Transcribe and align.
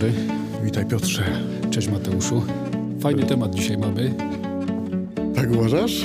dobry. 0.00 0.12
Witaj 0.64 0.86
Piotrze. 0.86 1.40
Cześć 1.70 1.88
Mateuszu. 1.88 2.42
Fajny 3.00 3.26
temat 3.26 3.54
dzisiaj 3.54 3.78
mamy. 3.78 4.14
Tak 5.34 5.50
uważasz? 5.50 6.04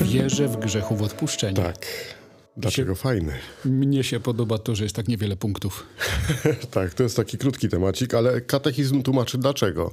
Wierzę 0.00 0.48
w 0.48 0.56
grzechu 0.56 0.96
w 0.96 1.02
odpuszczeniu. 1.02 1.56
Tak. 1.56 1.86
Dlaczego 2.56 2.94
się, 2.94 3.00
fajny? 3.00 3.32
Mnie 3.64 4.04
się 4.04 4.20
podoba 4.20 4.58
to, 4.58 4.74
że 4.74 4.84
jest 4.84 4.96
tak 4.96 5.08
niewiele 5.08 5.36
punktów. 5.36 5.86
tak, 6.70 6.94
to 6.94 7.02
jest 7.02 7.16
taki 7.16 7.38
krótki 7.38 7.68
temacik, 7.68 8.14
ale 8.14 8.40
katechizm 8.40 9.02
tłumaczy 9.02 9.38
dlaczego. 9.38 9.92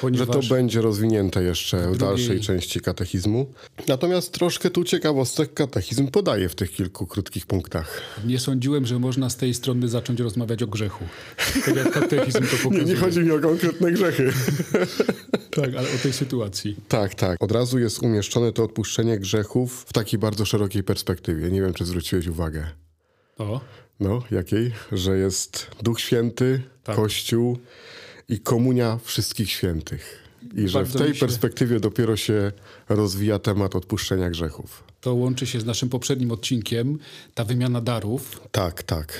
Ponieważ 0.00 0.26
że 0.26 0.32
to 0.32 0.54
będzie 0.54 0.80
rozwinięte 0.80 1.42
jeszcze 1.42 1.76
w, 1.76 1.80
drugiej... 1.80 1.98
dalszej 1.98 2.40
części 2.40 2.80
katechizmu. 2.80 3.46
Natomiast 3.88 4.32
troszkę 4.32 4.70
tu 4.70 4.84
ciekawostek 4.84 5.54
katechizm 5.54 6.08
podaje 6.08 6.48
w 6.48 6.54
tych 6.54 6.72
kilku 6.72 7.06
krótkich 7.06 7.46
punktach. 7.46 8.00
Nie 8.24 8.38
sądziłem, 8.38 8.86
że 8.86 8.98
można 8.98 9.30
z 9.30 9.36
tej 9.36 9.54
strony 9.54 9.88
zacząć 9.88 10.20
rozmawiać 10.20 10.62
o 10.62 10.66
grzechu. 10.66 11.04
Tak 11.64 11.76
jak 11.76 11.90
katechizm 11.90 12.38
to 12.38 12.56
pokazuje. 12.56 12.76
Nie, 12.84 12.92
nie 12.92 12.96
chodzi 12.96 13.20
mi 13.20 13.30
o 13.30 13.40
konkretne 13.40 13.92
grzechy. 13.92 14.32
tak, 15.56 15.74
ale 15.74 15.88
o 15.94 15.98
tej 16.02 16.12
sytuacji. 16.12 16.76
Tak, 16.88 17.14
tak. 17.14 17.42
Od 17.42 17.52
razu 17.52 17.78
jest 17.78 18.02
umieszczone 18.02 18.52
to 18.52 18.64
odpuszczenie 18.64 19.18
grzechów 19.18 19.84
w 19.88 19.92
takiej 19.92 20.18
bardzo 20.18 20.44
szerokiej 20.44 20.82
perspektywie. 20.82 21.50
Nie 21.50 21.62
wiem, 21.62 21.74
czy 21.74 21.84
zwróciłeś 21.84 22.26
uwagę. 22.26 22.66
O. 23.38 23.60
No, 24.00 24.22
jakiej? 24.30 24.72
Że 24.92 25.18
jest 25.18 25.70
Duch 25.82 26.00
Święty, 26.00 26.62
tak. 26.84 26.96
Kościół, 26.96 27.58
i 28.28 28.40
komunia 28.40 28.98
wszystkich 29.04 29.50
świętych. 29.50 30.22
I 30.54 30.68
że 30.68 30.84
w 30.84 30.96
tej 30.96 31.14
się... 31.14 31.20
perspektywie 31.20 31.80
dopiero 31.80 32.16
się 32.16 32.52
rozwija 32.88 33.38
temat 33.38 33.76
odpuszczenia 33.76 34.30
grzechów. 34.30 34.84
To 35.00 35.14
łączy 35.14 35.46
się 35.46 35.60
z 35.60 35.64
naszym 35.64 35.88
poprzednim 35.88 36.32
odcinkiem, 36.32 36.98
ta 37.34 37.44
wymiana 37.44 37.80
darów. 37.80 38.40
Tak, 38.52 38.82
tak. 38.82 39.12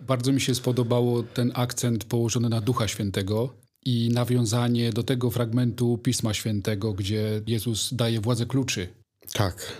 Bardzo 0.00 0.32
mi 0.32 0.40
się 0.40 0.54
spodobało 0.54 1.22
ten 1.22 1.52
akcent 1.54 2.04
położony 2.04 2.48
na 2.48 2.60
Ducha 2.60 2.88
Świętego 2.88 3.54
i 3.86 4.10
nawiązanie 4.12 4.92
do 4.92 5.02
tego 5.02 5.30
fragmentu 5.30 5.98
Pisma 5.98 6.34
Świętego, 6.34 6.92
gdzie 6.92 7.42
Jezus 7.46 7.94
daje 7.94 8.20
władzę 8.20 8.46
kluczy. 8.46 8.88
Tak. 9.32 9.72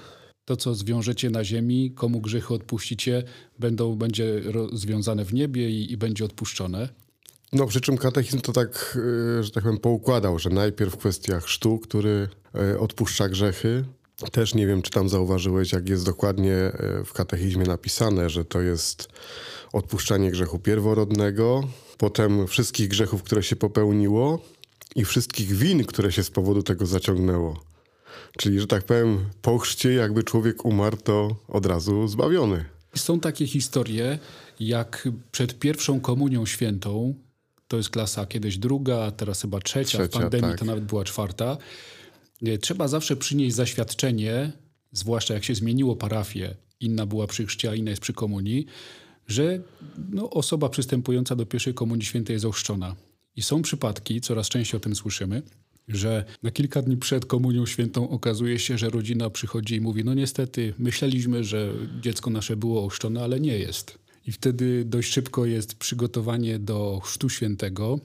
To, 0.45 0.57
co 0.57 0.75
zwiążecie 0.75 1.31
na 1.31 1.45
ziemi, 1.45 1.93
komu 1.95 2.21
grzechy 2.21 2.55
odpuścicie, 2.55 3.23
będą, 3.59 3.97
będzie 3.97 4.43
związane 4.73 5.25
w 5.25 5.35
niebie 5.35 5.71
i, 5.71 5.93
i 5.93 5.97
będzie 5.97 6.25
odpuszczone. 6.25 6.89
No, 7.55 7.67
przy 7.67 7.81
czym 7.81 7.99
katechizm 7.99 8.41
to 8.41 8.53
tak, 8.53 8.99
e, 9.39 9.43
że 9.43 9.51
tak 9.51 9.65
powiem, 9.65 9.79
poukładał, 9.79 10.39
że 10.39 10.51
najpierw 10.51 10.95
w 10.95 10.97
kwestiach 10.97 11.45
chrztu, 11.45 11.79
który 11.79 12.29
e, 12.55 12.79
odpuszcza 12.79 13.29
grzechy. 13.29 13.85
Też 14.33 14.55
nie 14.55 14.67
wiem, 14.67 14.83
czy 14.83 14.91
tam 14.91 15.09
zauważyłeś, 15.09 15.73
jak 15.73 15.89
jest 15.89 16.05
dokładnie 16.05 16.55
e, 16.55 17.05
w 17.05 17.13
katechizmie 17.13 17.65
napisane, 17.65 18.31
że 18.31 18.45
to 18.45 18.61
jest 18.61 19.09
odpuszczanie 19.73 20.31
grzechu 20.31 20.59
pierworodnego, 20.59 21.69
potem 21.99 22.47
wszystkich 22.47 22.89
grzechów, 22.89 23.23
które 23.23 23.43
się 23.43 23.57
popełniło 23.57 24.39
i 24.97 25.05
wszystkich 25.05 25.53
win, 25.53 25.85
które 25.85 26.13
się 26.13 26.25
z 26.25 26.31
powodu 26.31 26.63
tego 26.63 26.87
zaciągnęło. 26.87 27.65
Czyli, 28.39 28.61
że 28.61 28.67
tak 28.67 28.85
powiem, 28.85 29.19
po 29.43 29.59
chrzcie 29.59 29.93
jakby 29.93 30.25
człowiek 30.25 30.65
umarł, 30.65 30.97
to 30.97 31.37
od 31.49 31.67
razu 31.67 32.09
zbawiony. 32.09 32.65
Są 32.95 33.21
takie 33.21 33.47
historie, 33.47 34.19
jak 34.61 35.09
przed 35.33 35.59
pierwszą 35.59 36.01
komunią 36.01 36.47
świętą 36.47 37.15
to 37.75 37.79
jest 37.79 37.91
klasa 37.91 38.27
kiedyś 38.27 38.59
druga, 38.59 39.11
teraz 39.11 39.43
chyba 39.43 39.61
trzecia. 39.61 39.99
trzecia 39.99 40.19
w 40.19 40.23
pandemii 40.23 40.49
tak. 40.49 40.59
to 40.59 40.65
nawet 40.65 40.85
była 40.85 41.05
czwarta. 41.05 41.57
Trzeba 42.61 42.89
zawsze 42.89 43.17
przynieść 43.17 43.57
zaświadczenie, 43.57 44.53
zwłaszcza 44.93 45.35
jak 45.35 45.45
się 45.45 45.55
zmieniło 45.55 45.97
parafię, 45.97 46.55
inna 46.81 47.07
była 47.07 47.27
przy 47.27 47.47
chrzcie, 47.47 47.71
a 47.71 47.75
inna 47.75 47.91
jest 47.91 48.03
przy 48.03 48.13
komunii, 48.13 48.67
że 49.27 49.61
no, 50.11 50.31
osoba 50.31 50.69
przystępująca 50.69 51.37
do 51.37 51.47
pierwszej 51.47 51.75
komunii 51.75 52.05
świętej 52.05 52.35
jest 52.35 52.45
ochrzczona. 52.45 52.97
I 53.37 53.43
są 53.43 53.63
przypadki, 53.63 54.21
coraz 54.21 54.49
częściej 54.49 54.77
o 54.77 54.81
tym 54.81 54.95
słyszymy, 54.95 55.43
że 55.89 56.25
na 56.43 56.51
kilka 56.51 56.83
dni 56.83 56.97
przed 56.97 57.27
komunią 57.27 57.67
świętą 57.67 58.11
okazuje 58.11 58.59
się, 58.59 58.79
że 58.79 58.91
rodzina 58.91 59.31
przychodzi 59.31 59.75
i 59.75 59.81
mówi: 59.81 60.05
No 60.05 60.15
niestety, 60.15 60.75
myśleliśmy, 60.79 61.45
że 61.45 61.73
dziecko 62.01 62.31
nasze 62.31 62.57
było 62.57 62.85
ochrzczone, 62.85 63.23
ale 63.23 63.41
nie 63.41 63.59
jest. 63.59 64.04
I 64.27 64.33
wtedy 64.33 64.85
dość 64.85 65.13
szybko 65.13 65.47
jest 65.47 65.75
przygotowanie 65.75 66.59
do 66.59 67.01
Chrztu 67.05 67.29
Świętego. 67.29 67.99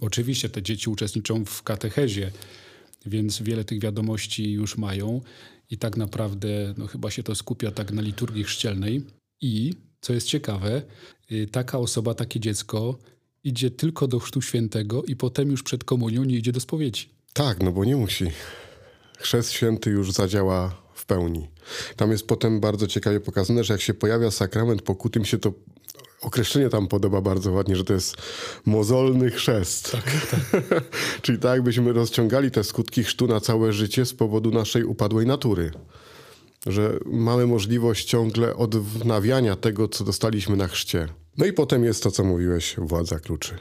Oczywiście 0.00 0.48
te 0.48 0.62
dzieci 0.62 0.90
uczestniczą 0.90 1.44
w 1.44 1.62
katechezie, 1.62 2.30
więc 3.06 3.42
wiele 3.42 3.64
tych 3.64 3.80
wiadomości 3.80 4.52
już 4.52 4.78
mają. 4.78 5.20
I 5.70 5.78
tak 5.78 5.96
naprawdę 5.96 6.74
no, 6.78 6.86
chyba 6.86 7.10
się 7.10 7.22
to 7.22 7.34
skupia 7.34 7.70
tak 7.70 7.92
na 7.92 8.02
liturgii 8.02 8.44
chrzcielnej. 8.44 9.02
I, 9.40 9.74
co 10.00 10.12
jest 10.12 10.26
ciekawe, 10.26 10.82
y, 11.32 11.46
taka 11.46 11.78
osoba, 11.78 12.14
takie 12.14 12.40
dziecko 12.40 12.98
idzie 13.44 13.70
tylko 13.70 14.08
do 14.08 14.18
Chrztu 14.18 14.42
Świętego 14.42 15.02
i 15.02 15.16
potem 15.16 15.50
już 15.50 15.62
przed 15.62 15.84
komunią 15.84 16.24
nie 16.24 16.36
idzie 16.36 16.52
do 16.52 16.60
spowiedzi. 16.60 17.08
Tak, 17.32 17.62
no 17.62 17.72
bo 17.72 17.84
nie 17.84 17.96
musi. 17.96 18.26
Chrzest 19.18 19.52
Święty 19.52 19.90
już 19.90 20.12
zadziała 20.12 20.81
w 21.02 21.06
pełni. 21.06 21.48
Tam 21.96 22.10
jest 22.10 22.26
potem 22.26 22.60
bardzo 22.60 22.86
ciekawie 22.86 23.20
pokazane, 23.20 23.64
że 23.64 23.74
jak 23.74 23.80
się 23.80 23.94
pojawia 23.94 24.30
sakrament 24.30 24.82
pokuty, 24.82 25.20
mi 25.20 25.26
się 25.26 25.38
to 25.38 25.52
określenie 26.20 26.68
tam 26.68 26.88
podoba 26.88 27.20
bardzo 27.20 27.52
ładnie, 27.52 27.76
że 27.76 27.84
to 27.84 27.92
jest 27.92 28.16
mozolny 28.66 29.30
chrzest. 29.30 29.92
Tak, 29.92 30.26
tak. 30.30 30.84
Czyli 31.22 31.38
tak 31.38 31.52
jakbyśmy 31.52 31.92
rozciągali 31.92 32.50
te 32.50 32.64
skutki 32.64 33.04
chrztu 33.04 33.26
na 33.26 33.40
całe 33.40 33.72
życie 33.72 34.06
z 34.06 34.14
powodu 34.14 34.50
naszej 34.50 34.84
upadłej 34.84 35.26
natury. 35.26 35.70
Że 36.66 36.98
mamy 37.06 37.46
możliwość 37.46 38.04
ciągle 38.04 38.56
odnawiania 38.56 39.56
tego, 39.56 39.88
co 39.88 40.04
dostaliśmy 40.04 40.56
na 40.56 40.68
chrzcie. 40.68 41.08
No 41.36 41.46
i 41.46 41.52
potem 41.52 41.84
jest 41.84 42.02
to, 42.02 42.10
co 42.10 42.24
mówiłeś, 42.24 42.74
władza 42.78 43.18
kluczy. 43.18 43.58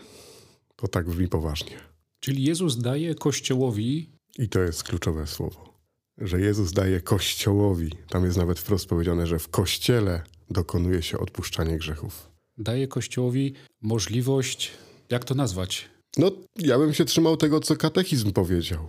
To 0.76 0.88
tak 0.88 1.10
brzmi 1.10 1.28
poważnie. 1.28 1.78
Czyli 2.20 2.44
Jezus 2.44 2.78
daje 2.78 3.16
Kościołowi... 3.16 4.10
I 4.40 4.50
to 4.50 4.60
jest 4.60 4.84
kluczowe 4.84 5.28
słowo 5.28 5.71
że 6.18 6.42
Jezus 6.42 6.72
daje 6.72 7.02
Kościołowi, 7.02 7.92
tam 8.10 8.26
jest 8.26 8.38
nawet 8.38 8.60
wprost 8.60 8.86
powiedziane, 8.86 9.28
że 9.28 9.40
w 9.40 9.50
Kościele 9.50 10.22
dokonuje 10.50 11.02
się 11.02 11.20
odpuszczanie 11.20 11.78
grzechów. 11.78 12.32
Daje 12.58 12.88
Kościołowi 12.88 13.54
możliwość, 13.82 14.72
jak 15.10 15.26
to 15.26 15.36
nazwać? 15.36 15.90
No, 16.18 16.32
ja 16.60 16.78
bym 16.78 16.94
się 16.94 17.06
trzymał 17.06 17.38
tego, 17.38 17.60
co 17.60 17.76
katechizm 17.76 18.32
powiedział. 18.32 18.88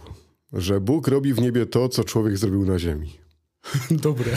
Że 0.53 0.81
Bóg 0.81 1.09
robi 1.09 1.34
w 1.34 1.41
niebie 1.41 1.66
to, 1.66 1.88
co 1.88 2.05
człowiek 2.05 2.38
zrobił 2.38 2.65
na 2.65 2.78
ziemi. 2.78 3.19
Dobre. 3.91 4.37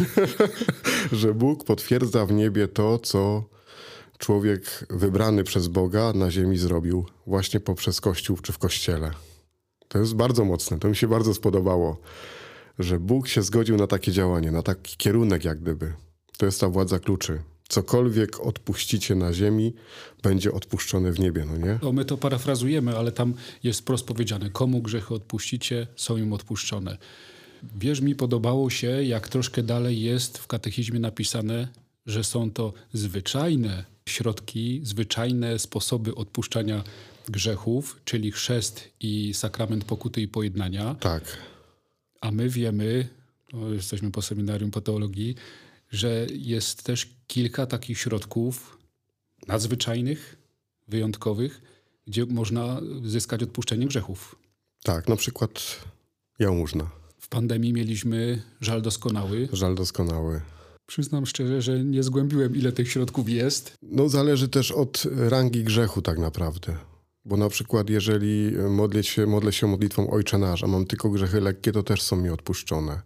że 1.12 1.34
Bóg 1.34 1.64
potwierdza 1.64 2.26
w 2.26 2.32
niebie 2.32 2.68
to, 2.68 3.00
co 3.00 3.44
człowiek 4.18 4.86
wybrany 4.90 5.44
przez 5.44 5.68
Boga 5.68 6.14
na 6.14 6.32
ziemi 6.32 6.58
zrobił 6.58 7.06
właśnie 7.28 7.60
poprzez 7.60 8.02
Kościół 8.02 8.38
czy 8.38 8.52
w 8.52 8.58
Kościele. 8.58 9.12
To 9.88 10.00
jest 10.00 10.16
bardzo 10.16 10.46
mocne, 10.46 10.80
to 10.80 10.88
mi 10.88 10.96
się 10.96 11.08
bardzo 11.08 11.34
spodobało 11.34 11.98
że 12.80 13.00
Bóg 13.00 13.28
się 13.28 13.42
zgodził 13.42 13.78
na 13.78 13.88
takie 13.88 14.12
działanie, 14.12 14.52
na 14.52 14.62
taki 14.62 14.98
kierunek 14.98 15.46
jak 15.46 15.62
gdyby. 15.62 15.94
To 16.38 16.46
jest 16.46 16.62
ta 16.62 16.70
władza 16.70 17.00
kluczy. 17.00 17.42
Cokolwiek 17.68 18.40
odpuścicie 18.40 19.16
na 19.16 19.34
ziemi, 19.34 19.74
będzie 20.24 20.52
odpuszczone 20.52 21.12
w 21.12 21.20
niebie, 21.20 21.46
no 21.46 21.58
nie? 21.58 21.80
No 21.82 21.92
my 21.92 22.06
to 22.06 22.18
parafrazujemy, 22.18 22.98
ale 22.98 23.12
tam 23.12 23.34
jest 23.64 23.80
wprost 23.80 24.06
powiedziane, 24.06 24.50
komu 24.50 24.82
grzechy 24.82 25.14
odpuścicie, 25.14 25.88
są 25.96 26.18
im 26.18 26.34
odpuszczone. 26.34 26.98
Wiesz, 27.76 28.02
mi 28.02 28.16
podobało 28.16 28.70
się, 28.70 29.04
jak 29.04 29.30
troszkę 29.30 29.64
dalej 29.64 30.02
jest 30.02 30.38
w 30.38 30.48
katechizmie 30.48 31.00
napisane, 31.00 31.68
że 32.06 32.24
są 32.24 32.52
to 32.52 32.74
zwyczajne 32.94 33.86
środki, 34.10 34.82
zwyczajne 34.84 35.60
sposoby 35.60 36.16
odpuszczania 36.16 36.84
grzechów, 37.30 38.02
czyli 38.06 38.32
chrzest 38.32 38.90
i 39.00 39.34
sakrament 39.34 39.86
pokuty 39.86 40.22
i 40.22 40.28
pojednania. 40.28 40.96
Tak 40.96 41.38
a 42.26 42.32
my 42.32 42.50
wiemy, 42.50 43.08
no 43.54 43.70
jesteśmy 43.70 44.12
po 44.12 44.22
seminarium 44.22 44.72
patologii, 44.72 45.36
że 45.92 46.28
jest 46.34 46.84
też 46.84 47.16
kilka 47.28 47.66
takich 47.66 48.00
środków 48.00 48.78
nadzwyczajnych, 49.48 50.38
wyjątkowych, 50.88 51.62
gdzie 52.08 52.26
można 52.26 52.82
zyskać 53.04 53.44
odpuszczenie 53.44 53.88
grzechów. 53.88 54.36
Tak, 54.84 55.08
na 55.08 55.16
przykład 55.16 55.84
jałmużna. 56.40 56.90
W 57.20 57.28
pandemii 57.28 57.74
mieliśmy 57.74 58.42
żal 58.62 58.82
doskonały. 58.82 59.50
Żal 59.54 59.76
doskonały. 59.76 60.42
Przyznam 60.86 61.26
szczerze, 61.26 61.62
że 61.62 61.84
nie 61.84 62.04
zgłębiłem, 62.04 62.56
ile 62.56 62.72
tych 62.72 62.92
środków 62.92 63.30
jest. 63.30 63.74
No 63.82 64.10
zależy 64.10 64.48
też 64.48 64.72
od 64.72 65.04
rangi 65.16 65.64
grzechu 65.64 66.02
tak 66.02 66.20
naprawdę. 66.20 66.78
Bo 67.26 67.38
na 67.38 67.50
przykład 67.50 67.90
jeżeli 67.90 68.52
modlę 68.70 69.04
się, 69.04 69.26
modlę 69.26 69.54
się 69.54 69.68
modlitwą 69.68 70.10
Ojcze 70.10 70.38
Nasz, 70.38 70.64
a 70.64 70.68
mam 70.68 70.86
tylko 70.86 71.10
grzechy 71.10 71.42
lekkie, 71.42 71.72
to 71.72 71.84
też 71.84 72.02
są 72.02 72.16
mi 72.16 72.30
odpuszczone. 72.30 73.02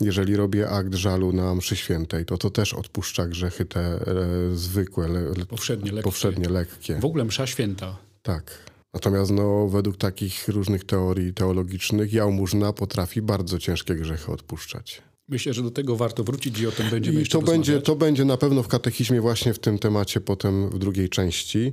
Jeżeli 0.00 0.36
robię 0.36 0.70
akt 0.70 0.94
żalu 0.94 1.32
na 1.32 1.54
mszy 1.54 1.76
świętej, 1.76 2.24
to 2.24 2.38
to 2.38 2.50
też 2.50 2.74
odpuszcza 2.74 3.26
grzechy 3.26 3.64
te 3.64 3.80
e, 3.80 4.06
zwykłe, 4.54 5.08
le, 5.08 5.46
powszednie, 5.48 5.92
lekkie. 5.92 6.02
powszednie 6.02 6.48
lekkie. 6.48 6.98
W 7.00 7.04
ogóle 7.04 7.24
msza 7.24 7.46
święta. 7.46 7.96
Tak. 8.22 8.70
Natomiast 8.94 9.30
no, 9.30 9.68
według 9.68 9.96
takich 9.96 10.48
różnych 10.48 10.84
teorii 10.84 11.34
teologicznych 11.34 12.12
jałmużna 12.12 12.72
potrafi 12.72 13.22
bardzo 13.22 13.58
ciężkie 13.58 13.94
grzechy 13.94 14.32
odpuszczać. 14.32 15.02
Myślę, 15.30 15.54
że 15.54 15.62
do 15.62 15.70
tego 15.70 15.96
warto 15.96 16.24
wrócić 16.24 16.60
i 16.60 16.66
o 16.66 16.72
tym 16.72 16.90
będziemy 16.90 17.16
I 17.16 17.20
jeszcze 17.20 17.38
to 17.38 17.44
będzie, 17.44 17.80
to 17.80 17.96
będzie 17.96 18.24
na 18.24 18.36
pewno 18.36 18.62
w 18.62 18.68
katechizmie 18.68 19.20
właśnie 19.20 19.54
w 19.54 19.58
tym 19.58 19.78
temacie 19.78 20.20
potem 20.20 20.70
w 20.70 20.78
drugiej 20.78 21.08
części. 21.08 21.72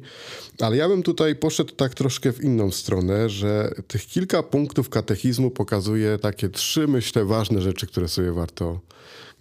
Ale 0.60 0.78
ja 0.78 0.88
bym 0.88 1.04
tutaj 1.04 1.36
poszedł 1.36 1.74
tak 1.74 1.94
troszkę 1.94 2.34
w 2.34 2.44
inną 2.44 2.72
stronę, 2.72 3.30
że 3.30 3.74
tych 3.88 4.06
kilka 4.06 4.44
punktów 4.44 4.90
katechizmu 4.90 5.52
pokazuje 5.52 6.18
takie 6.18 6.50
trzy, 6.50 6.88
myślę, 6.88 7.26
ważne 7.26 7.62
rzeczy, 7.62 7.88
które 7.88 8.08
sobie 8.08 8.32
warto 8.32 8.80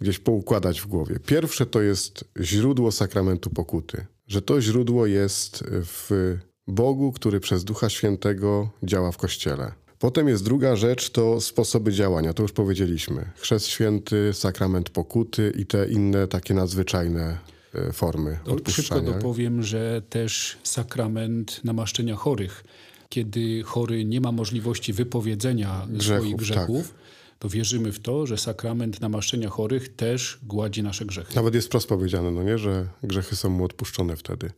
gdzieś 0.01 0.19
poukładać 0.19 0.81
w 0.81 0.87
głowie. 0.87 1.19
Pierwsze 1.25 1.65
to 1.65 1.81
jest 1.81 2.25
źródło 2.41 2.91
sakramentu 2.91 3.49
pokuty. 3.49 4.05
Że 4.27 4.41
to 4.41 4.61
źródło 4.61 5.05
jest 5.05 5.63
w 5.67 6.37
Bogu, 6.67 7.11
który 7.11 7.39
przez 7.39 7.63
Ducha 7.63 7.89
Świętego 7.89 8.69
działa 8.83 9.11
w 9.11 9.17
Kościele. 9.17 9.86
Potem 9.99 10.27
jest 10.27 10.43
druga 10.43 10.75
rzecz, 10.75 11.09
to 11.09 11.41
sposoby 11.41 11.93
działania. 11.93 12.33
To 12.33 12.43
już 12.43 12.51
powiedzieliśmy. 12.51 13.31
Chrzest 13.35 13.67
święty, 13.67 14.29
sakrament 14.33 14.89
pokuty 14.89 15.53
i 15.57 15.65
te 15.65 15.89
inne 15.89 16.27
takie 16.27 16.53
nadzwyczajne 16.53 17.37
e, 17.73 17.93
formy 17.93 18.39
to 18.45 18.51
odpuszczania. 18.51 19.01
Szybko 19.01 19.13
dopowiem, 19.13 19.63
że 19.63 20.01
też 20.09 20.57
sakrament 20.63 21.61
namaszczenia 21.63 22.15
chorych. 22.15 22.63
Kiedy 23.09 23.63
chory 23.63 24.05
nie 24.05 24.21
ma 24.21 24.31
możliwości 24.31 24.93
wypowiedzenia 24.93 25.87
grzechów, 25.89 26.23
swoich 26.23 26.35
grzechów, 26.35 26.87
tak 26.87 26.97
to 27.39 27.49
wierzymy 27.49 27.91
w 27.91 27.99
to, 27.99 28.25
że 28.27 28.37
sakrament 28.37 29.01
namaszczenia 29.01 29.49
chorych 29.49 29.95
też 29.95 30.39
gładzi 30.43 30.83
nasze 30.83 31.05
grzechy. 31.05 31.35
Nawet 31.35 31.55
jest 31.55 31.67
wprost 31.67 31.89
powiedziane, 31.89 32.31
no 32.31 32.43
nie, 32.43 32.57
że 32.57 32.87
grzechy 33.03 33.35
są 33.35 33.49
mu 33.49 33.65
odpuszczone 33.65 34.15
wtedy. 34.15 34.51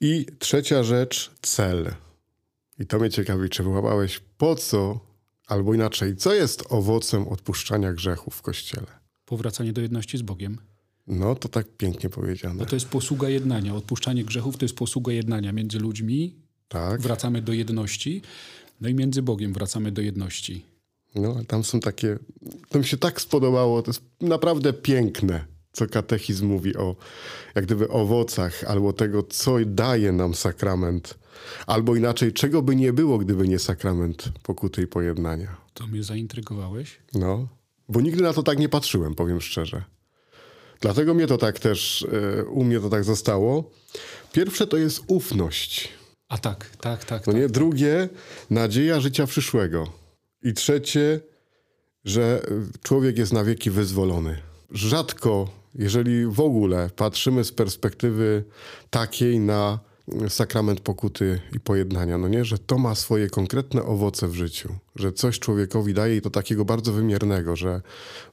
I 0.00 0.26
trzecia 0.38 0.82
rzecz, 0.82 1.30
cel. 1.42 1.94
I 2.78 2.86
to 2.86 2.98
mnie 2.98 3.10
ciekawi, 3.10 3.48
czy 3.48 3.62
wyłapałeś 3.62 4.20
po 4.38 4.54
co, 4.54 5.00
albo 5.46 5.74
inaczej, 5.74 6.16
co 6.16 6.34
jest 6.34 6.64
owocem 6.68 7.28
odpuszczania 7.28 7.92
grzechów 7.92 8.34
w 8.34 8.42
Kościele? 8.42 8.86
Powracanie 9.26 9.72
do 9.72 9.80
jedności 9.80 10.18
z 10.18 10.22
Bogiem. 10.22 10.58
No, 11.06 11.34
to 11.34 11.48
tak 11.48 11.66
pięknie 11.76 12.10
powiedziane. 12.10 12.54
No 12.54 12.66
to 12.66 12.76
jest 12.76 12.88
posługa 12.88 13.28
jednania. 13.28 13.74
Odpuszczanie 13.74 14.24
grzechów 14.24 14.56
to 14.56 14.64
jest 14.64 14.76
posługa 14.76 15.12
jednania 15.12 15.52
między 15.52 15.78
ludźmi. 15.78 16.34
Tak. 16.68 17.00
Wracamy 17.00 17.42
do 17.42 17.52
jedności. 17.52 18.22
No 18.80 18.88
i 18.88 18.94
między 18.94 19.22
Bogiem 19.22 19.52
wracamy 19.52 19.92
do 19.92 20.02
jedności. 20.02 20.64
No, 21.14 21.44
tam 21.44 21.64
są 21.64 21.80
takie... 21.80 22.18
To 22.68 22.78
mi 22.78 22.84
się 22.84 22.96
tak 22.96 23.20
spodobało. 23.20 23.82
To 23.82 23.90
jest 23.90 24.02
naprawdę 24.20 24.72
piękne, 24.72 25.44
co 25.72 25.86
katechizm 25.86 26.46
mówi 26.46 26.76
o 26.76 26.96
jak 27.54 27.64
gdyby 27.64 27.88
owocach 27.88 28.64
albo 28.64 28.92
tego, 28.92 29.22
co 29.22 29.56
daje 29.66 30.12
nam 30.12 30.34
sakrament 30.34 31.18
Albo 31.66 31.96
inaczej, 31.96 32.32
czego 32.32 32.62
by 32.62 32.76
nie 32.76 32.92
było, 32.92 33.18
gdyby 33.18 33.48
nie 33.48 33.58
sakrament 33.58 34.24
pokuty 34.42 34.82
i 34.82 34.86
pojednania. 34.86 35.56
To 35.74 35.86
mnie 35.86 36.02
zaintrygowałeś? 36.02 36.98
No, 37.14 37.48
bo 37.88 38.00
nigdy 38.00 38.22
na 38.22 38.32
to 38.32 38.42
tak 38.42 38.58
nie 38.58 38.68
patrzyłem, 38.68 39.14
powiem 39.14 39.40
szczerze. 39.40 39.84
Dlatego 40.80 41.14
mnie 41.14 41.26
to 41.26 41.38
tak 41.38 41.58
też, 41.58 42.06
e, 42.38 42.44
u 42.44 42.64
mnie 42.64 42.80
to 42.80 42.88
tak 42.88 43.04
zostało. 43.04 43.70
Pierwsze 44.32 44.66
to 44.66 44.76
jest 44.76 45.02
ufność. 45.06 45.88
A 46.28 46.38
tak, 46.38 46.70
tak, 46.76 47.04
tak. 47.04 47.26
No 47.26 47.32
tak, 47.32 47.40
nie? 47.42 47.46
Tak. 47.46 47.52
Drugie, 47.52 48.08
nadzieja 48.50 49.00
życia 49.00 49.26
przyszłego. 49.26 49.92
I 50.42 50.52
trzecie, 50.52 51.20
że 52.04 52.42
człowiek 52.82 53.18
jest 53.18 53.32
na 53.32 53.44
wieki 53.44 53.70
wyzwolony. 53.70 54.38
Rzadko, 54.70 55.48
jeżeli 55.74 56.26
w 56.26 56.40
ogóle 56.40 56.90
patrzymy 56.96 57.44
z 57.44 57.52
perspektywy 57.52 58.44
takiej 58.90 59.40
na 59.40 59.78
sakrament 60.28 60.80
pokuty 60.80 61.40
i 61.52 61.60
pojednania, 61.60 62.18
no 62.18 62.28
nie? 62.28 62.44
Że 62.44 62.58
to 62.58 62.78
ma 62.78 62.94
swoje 62.94 63.30
konkretne 63.30 63.82
owoce 63.82 64.28
w 64.28 64.34
życiu, 64.34 64.74
że 64.96 65.12
coś 65.12 65.38
człowiekowi 65.38 65.94
daje 65.94 66.16
i 66.16 66.20
to 66.20 66.30
takiego 66.30 66.64
bardzo 66.64 66.92
wymiernego, 66.92 67.56
że 67.56 67.80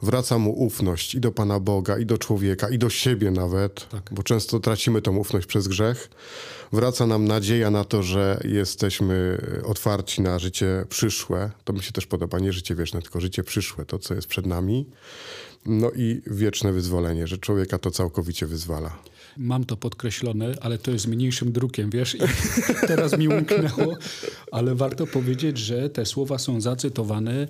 wraca 0.01 0.37
mu 0.37 0.63
ufność 0.63 1.15
i 1.15 1.19
do 1.19 1.31
Pana 1.31 1.59
Boga, 1.59 1.97
i 1.97 2.05
do 2.05 2.17
człowieka, 2.17 2.69
i 2.69 2.77
do 2.77 2.89
siebie 2.89 3.31
nawet, 3.31 3.89
tak. 3.89 4.09
bo 4.11 4.23
często 4.23 4.59
tracimy 4.59 5.01
tą 5.01 5.17
ufność 5.17 5.47
przez 5.47 5.67
grzech. 5.67 6.09
Wraca 6.73 7.07
nam 7.07 7.25
nadzieja 7.25 7.71
na 7.71 7.83
to, 7.83 8.03
że 8.03 8.41
jesteśmy 8.43 9.41
otwarci 9.65 10.21
na 10.21 10.39
życie 10.39 10.85
przyszłe. 10.89 11.51
To 11.63 11.73
mi 11.73 11.83
się 11.83 11.91
też 11.91 12.05
podoba, 12.07 12.39
nie 12.39 12.53
życie 12.53 12.75
wieczne, 12.75 13.01
tylko 13.01 13.21
życie 13.21 13.43
przyszłe, 13.43 13.85
to 13.85 13.99
co 13.99 14.13
jest 14.13 14.27
przed 14.27 14.45
nami. 14.45 14.85
No 15.65 15.91
i 15.91 16.21
wieczne 16.27 16.73
wyzwolenie, 16.73 17.27
że 17.27 17.37
człowieka 17.37 17.77
to 17.77 17.91
całkowicie 17.91 18.47
wyzwala. 18.47 18.97
Mam 19.37 19.63
to 19.63 19.77
podkreślone, 19.77 20.55
ale 20.61 20.77
to 20.77 20.91
jest 20.91 21.07
mniejszym 21.07 21.51
drukiem, 21.51 21.89
wiesz, 21.89 22.15
i 22.15 22.19
teraz 22.87 23.17
mi 23.17 23.27
umknęło, 23.27 23.97
ale 24.51 24.75
warto 24.75 25.07
powiedzieć, 25.07 25.57
że 25.57 25.89
te 25.89 26.05
słowa 26.05 26.37
są 26.37 26.61
zacytowane 26.61 27.47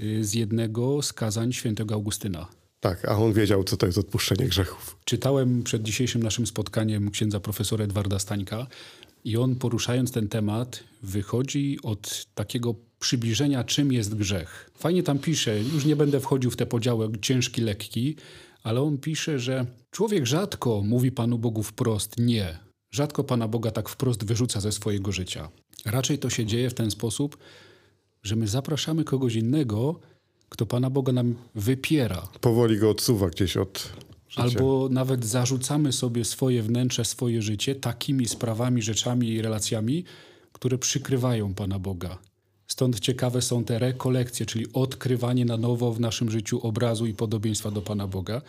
y, 0.00 0.24
z 0.24 0.34
jednego 0.34 1.02
z 1.02 1.12
kazań 1.12 1.52
świętego 1.52 1.94
Augustyna. 1.94 2.46
Tak, 2.80 3.08
a 3.08 3.16
on 3.16 3.32
wiedział, 3.32 3.64
co 3.64 3.76
to 3.76 3.86
jest 3.86 3.98
odpuszczenie 3.98 4.48
grzechów. 4.48 4.96
Czytałem 5.04 5.62
przed 5.62 5.82
dzisiejszym 5.82 6.22
naszym 6.22 6.46
spotkaniem 6.46 7.10
księdza 7.10 7.40
profesora 7.40 7.84
Edwarda 7.84 8.18
Stańka 8.18 8.66
i 9.24 9.36
on 9.36 9.54
poruszając 9.54 10.12
ten 10.12 10.28
temat 10.28 10.84
wychodzi 11.02 11.78
od 11.82 12.26
takiego 12.34 12.74
przybliżenia, 13.04 13.64
czym 13.64 13.92
jest 13.92 14.14
grzech. 14.14 14.70
Fajnie 14.74 15.02
tam 15.02 15.18
pisze, 15.18 15.60
już 15.60 15.84
nie 15.84 15.96
będę 15.96 16.20
wchodził 16.20 16.50
w 16.50 16.56
te 16.56 16.66
podziały 16.66 17.10
ciężki, 17.20 17.60
lekki, 17.60 18.16
ale 18.62 18.80
on 18.82 18.98
pisze, 18.98 19.38
że 19.38 19.66
człowiek 19.90 20.26
rzadko 20.26 20.82
mówi 20.84 21.12
Panu 21.12 21.38
Bogu 21.38 21.62
wprost 21.62 22.18
nie. 22.18 22.58
Rzadko 22.90 23.24
Pana 23.24 23.48
Boga 23.48 23.70
tak 23.70 23.88
wprost 23.88 24.24
wyrzuca 24.24 24.60
ze 24.60 24.72
swojego 24.72 25.12
życia. 25.12 25.48
Raczej 25.84 26.18
to 26.18 26.30
się 26.30 26.46
dzieje 26.46 26.70
w 26.70 26.74
ten 26.74 26.90
sposób, 26.90 27.36
że 28.22 28.36
my 28.36 28.48
zapraszamy 28.48 29.04
kogoś 29.04 29.34
innego, 29.34 30.00
kto 30.48 30.66
Pana 30.66 30.90
Boga 30.90 31.12
nam 31.12 31.34
wypiera. 31.54 32.28
Powoli 32.40 32.78
go 32.78 32.90
odsuwa 32.90 33.28
gdzieś 33.28 33.56
od 33.56 33.92
życia. 34.28 34.42
Albo 34.42 34.88
nawet 34.90 35.24
zarzucamy 35.24 35.92
sobie 35.92 36.24
swoje 36.24 36.62
wnętrze, 36.62 37.04
swoje 37.04 37.42
życie 37.42 37.74
takimi 37.74 38.28
sprawami, 38.28 38.82
rzeczami 38.82 39.28
i 39.28 39.42
relacjami, 39.42 40.04
które 40.52 40.78
przykrywają 40.78 41.54
Pana 41.54 41.78
Boga. 41.78 42.18
Stąd 42.66 43.00
ciekawe 43.00 43.42
są 43.42 43.64
te 43.64 43.78
rekolekcje, 43.78 44.46
czyli 44.46 44.66
odkrywanie 44.72 45.44
na 45.44 45.56
nowo 45.56 45.92
w 45.92 46.00
naszym 46.00 46.30
życiu 46.30 46.60
obrazu 46.60 47.06
i 47.06 47.14
podobieństwa 47.14 47.70
do 47.70 47.82
Pana 47.82 48.06
Boga. 48.06 48.42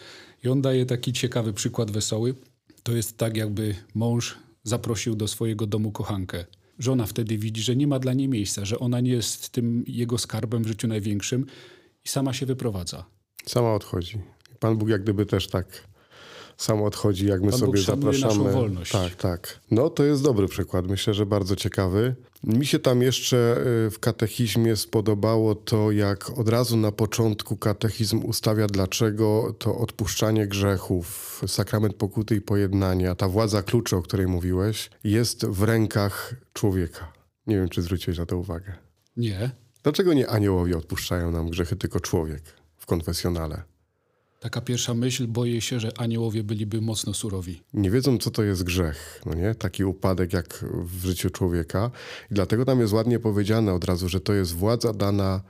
I 0.43 0.47
on 0.49 0.61
daje 0.61 0.85
taki 0.85 1.13
ciekawy 1.13 1.53
przykład 1.53 1.91
wesoły. 1.91 2.35
To 2.83 2.91
jest 2.91 3.17
tak, 3.17 3.37
jakby 3.37 3.75
mąż 3.95 4.37
zaprosił 4.63 5.15
do 5.15 5.27
swojego 5.27 5.67
domu 5.67 5.91
kochankę. 5.91 6.45
Żona 6.79 7.05
wtedy 7.05 7.37
widzi, 7.37 7.61
że 7.61 7.75
nie 7.75 7.87
ma 7.87 7.99
dla 7.99 8.13
niej 8.13 8.27
miejsca, 8.27 8.65
że 8.65 8.79
ona 8.79 8.99
nie 8.99 9.11
jest 9.11 9.49
tym 9.49 9.83
jego 9.87 10.17
skarbem 10.17 10.63
w 10.63 10.67
życiu 10.67 10.87
największym 10.87 11.45
i 12.05 12.09
sama 12.09 12.33
się 12.33 12.45
wyprowadza. 12.45 13.05
Sama 13.45 13.73
odchodzi. 13.73 14.17
Pan 14.59 14.77
Bóg 14.77 14.89
jak 14.89 15.03
gdyby 15.03 15.25
też 15.25 15.47
tak 15.47 15.87
samo 16.57 16.85
odchodzi, 16.85 17.25
jak 17.27 17.41
my 17.41 17.49
Pan 17.51 17.59
sobie 17.59 17.81
zapraszamy. 17.81 18.51
wolność. 18.51 18.91
Tak, 18.91 19.15
tak. 19.15 19.59
No 19.71 19.89
to 19.89 20.03
jest 20.03 20.23
dobry 20.23 20.47
przykład. 20.47 20.87
Myślę, 20.87 21.13
że 21.13 21.25
bardzo 21.25 21.55
ciekawy. 21.55 22.15
Mi 22.43 22.65
się 22.65 22.79
tam 22.79 23.01
jeszcze 23.01 23.57
y, 23.87 23.91
w 23.91 23.99
katechizmie 23.99 24.75
spodobało 24.75 25.55
to, 25.55 25.91
jak 25.91 26.39
od 26.39 26.49
razu 26.49 26.77
na 26.77 26.91
początku 26.91 27.57
katechizm 27.57 28.25
ustawia, 28.25 28.67
dlaczego 28.67 29.55
to 29.59 29.77
odpuszczanie 29.77 30.47
grzechów, 30.47 31.41
sakrament 31.47 31.95
pokuty 31.95 32.35
i 32.35 32.41
pojednania, 32.41 33.15
ta 33.15 33.27
władza 33.29 33.63
klucza, 33.63 33.97
o 33.97 34.01
której 34.01 34.27
mówiłeś, 34.27 34.89
jest 35.03 35.45
w 35.45 35.63
rękach 35.63 36.35
człowieka. 36.53 37.11
Nie 37.47 37.55
wiem, 37.55 37.69
czy 37.69 37.81
zwróciłeś 37.81 38.17
na 38.17 38.25
to 38.25 38.37
uwagę. 38.37 38.73
Nie. 39.17 39.51
Dlaczego 39.83 40.13
nie 40.13 40.29
aniołowie 40.29 40.77
odpuszczają 40.77 41.31
nam 41.31 41.49
grzechy, 41.49 41.75
tylko 41.75 41.99
człowiek 41.99 42.41
w 42.77 42.85
konfesjonale? 42.85 43.63
Taka 44.45 44.61
pierwsza 44.61 44.93
myśl, 44.93 45.27
boję 45.27 45.61
się, 45.61 45.79
że 45.79 45.99
aniołowie 45.99 46.43
byliby 46.43 46.81
mocno 46.81 47.13
surowi. 47.13 47.61
Nie 47.73 47.91
wiedzą, 47.91 48.17
co 48.17 48.31
to 48.31 48.43
jest 48.43 48.63
grzech, 48.63 49.21
no 49.25 49.33
nie? 49.33 49.55
Taki 49.55 49.83
upadek 49.83 50.33
jak 50.33 50.65
w 50.83 51.05
życiu 51.05 51.29
człowieka. 51.29 51.91
I 52.31 52.33
dlatego 52.33 52.65
tam 52.65 52.79
jest 52.79 52.93
ładnie 52.93 53.19
powiedziane 53.19 53.73
od 53.73 53.83
razu, 53.83 54.09
że 54.09 54.21
to 54.21 54.33
jest 54.33 54.53
władza 54.53 54.93
dana 54.93 55.43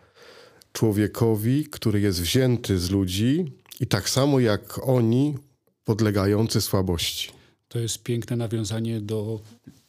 człowiekowi, 0.72 1.66
który 1.66 2.02
jest 2.02 2.22
wzięty 2.22 2.80
z 2.80 2.90
ludzi 2.92 3.46
i 3.80 3.88
tak 3.88 4.10
samo 4.10 4.40
jak 4.40 4.88
oni 4.88 5.38
podlegający 5.84 6.62
słabości. 6.62 7.32
To 7.68 7.80
jest 7.80 8.04
piękne 8.04 8.36
nawiązanie 8.36 9.02
do 9.02 9.42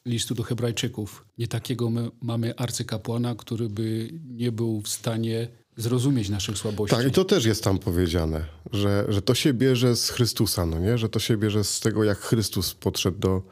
listu 0.06 0.34
do 0.34 0.42
Hebrajczyków. 0.42 1.24
Nie 1.38 1.48
takiego 1.48 1.90
my 1.90 2.10
mamy 2.22 2.56
arcykapłana, 2.56 3.34
który 3.34 3.68
by 3.68 4.10
nie 4.28 4.52
był 4.52 4.80
w 4.80 4.88
stanie 4.88 5.48
zrozumieć 5.76 6.28
naszych 6.28 6.58
słabości. 6.58 6.96
Tak, 6.96 7.06
i 7.06 7.10
to 7.10 7.24
też 7.24 7.44
jest 7.44 7.64
tam 7.64 7.78
powiedziane, 7.78 8.44
że, 8.72 9.04
że 9.08 9.22
to 9.22 9.34
się 9.34 9.54
bierze 9.54 9.96
z 9.96 10.10
Chrystusa, 10.10 10.66
no 10.66 10.78
nie? 10.78 10.98
Że 10.98 11.08
to 11.08 11.18
się 11.18 11.36
bierze 11.36 11.64
z 11.64 11.80
tego, 11.80 12.04
jak 12.04 12.18
Chrystus 12.18 12.74
podszedł 12.74 13.18
do, 13.18 13.42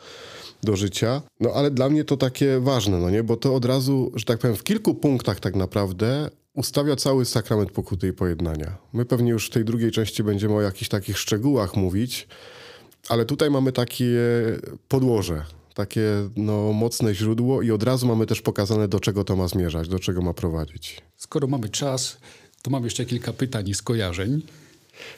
do 0.63 0.77
życia. 0.77 1.23
No 1.41 1.51
ale 1.55 1.71
dla 1.71 1.89
mnie 1.89 2.05
to 2.05 2.17
takie 2.17 2.61
ważne, 2.61 2.99
no 2.99 3.11
nie? 3.11 3.23
Bo 3.23 3.37
to 3.37 3.55
od 3.55 3.65
razu, 3.65 4.13
że 4.15 4.25
tak 4.25 4.39
powiem, 4.39 4.57
w 4.57 4.63
kilku 4.63 4.95
punktach 4.95 5.41
tak 5.41 5.57
naprawdę 5.57 6.31
ustawia 6.55 6.97
cały 6.97 7.25
sakrament 7.25 7.71
pokuty 7.73 8.09
i 8.09 8.13
pojednania. 8.13 8.77
My 8.93 9.05
pewnie 9.05 9.31
już 9.31 9.47
w 9.47 9.51
tej 9.51 9.65
drugiej 9.65 9.91
części 9.91 10.23
będziemy 10.23 10.55
o 10.55 10.61
jakichś 10.61 10.89
takich 10.89 11.19
szczegółach 11.19 11.77
mówić, 11.77 12.29
ale 13.09 13.25
tutaj 13.25 13.51
mamy 13.51 13.73
takie 13.73 14.19
podłoże, 14.89 15.45
takie 15.75 16.31
no, 16.37 16.73
mocne 16.73 17.15
źródło 17.15 17.63
i 17.63 17.71
od 17.71 17.83
razu 17.83 18.07
mamy 18.07 18.27
też 18.27 18.43
pokazane, 18.43 18.89
do 18.89 19.01
czego 19.01 19.25
to 19.25 19.37
ma 19.37 19.49
zmierzać, 19.49 19.89
do 19.89 19.99
czego 19.99 20.23
ma 20.23 20.35
prowadzić. 20.35 21.01
Skoro 21.17 21.47
mamy 21.47 21.69
czas, 21.69 22.19
to 22.63 22.71
mam 22.71 22.85
jeszcze 22.85 23.05
kilka 23.05 23.33
pytań 23.33 23.69
i 23.69 23.75
skojarzeń. 23.75 24.43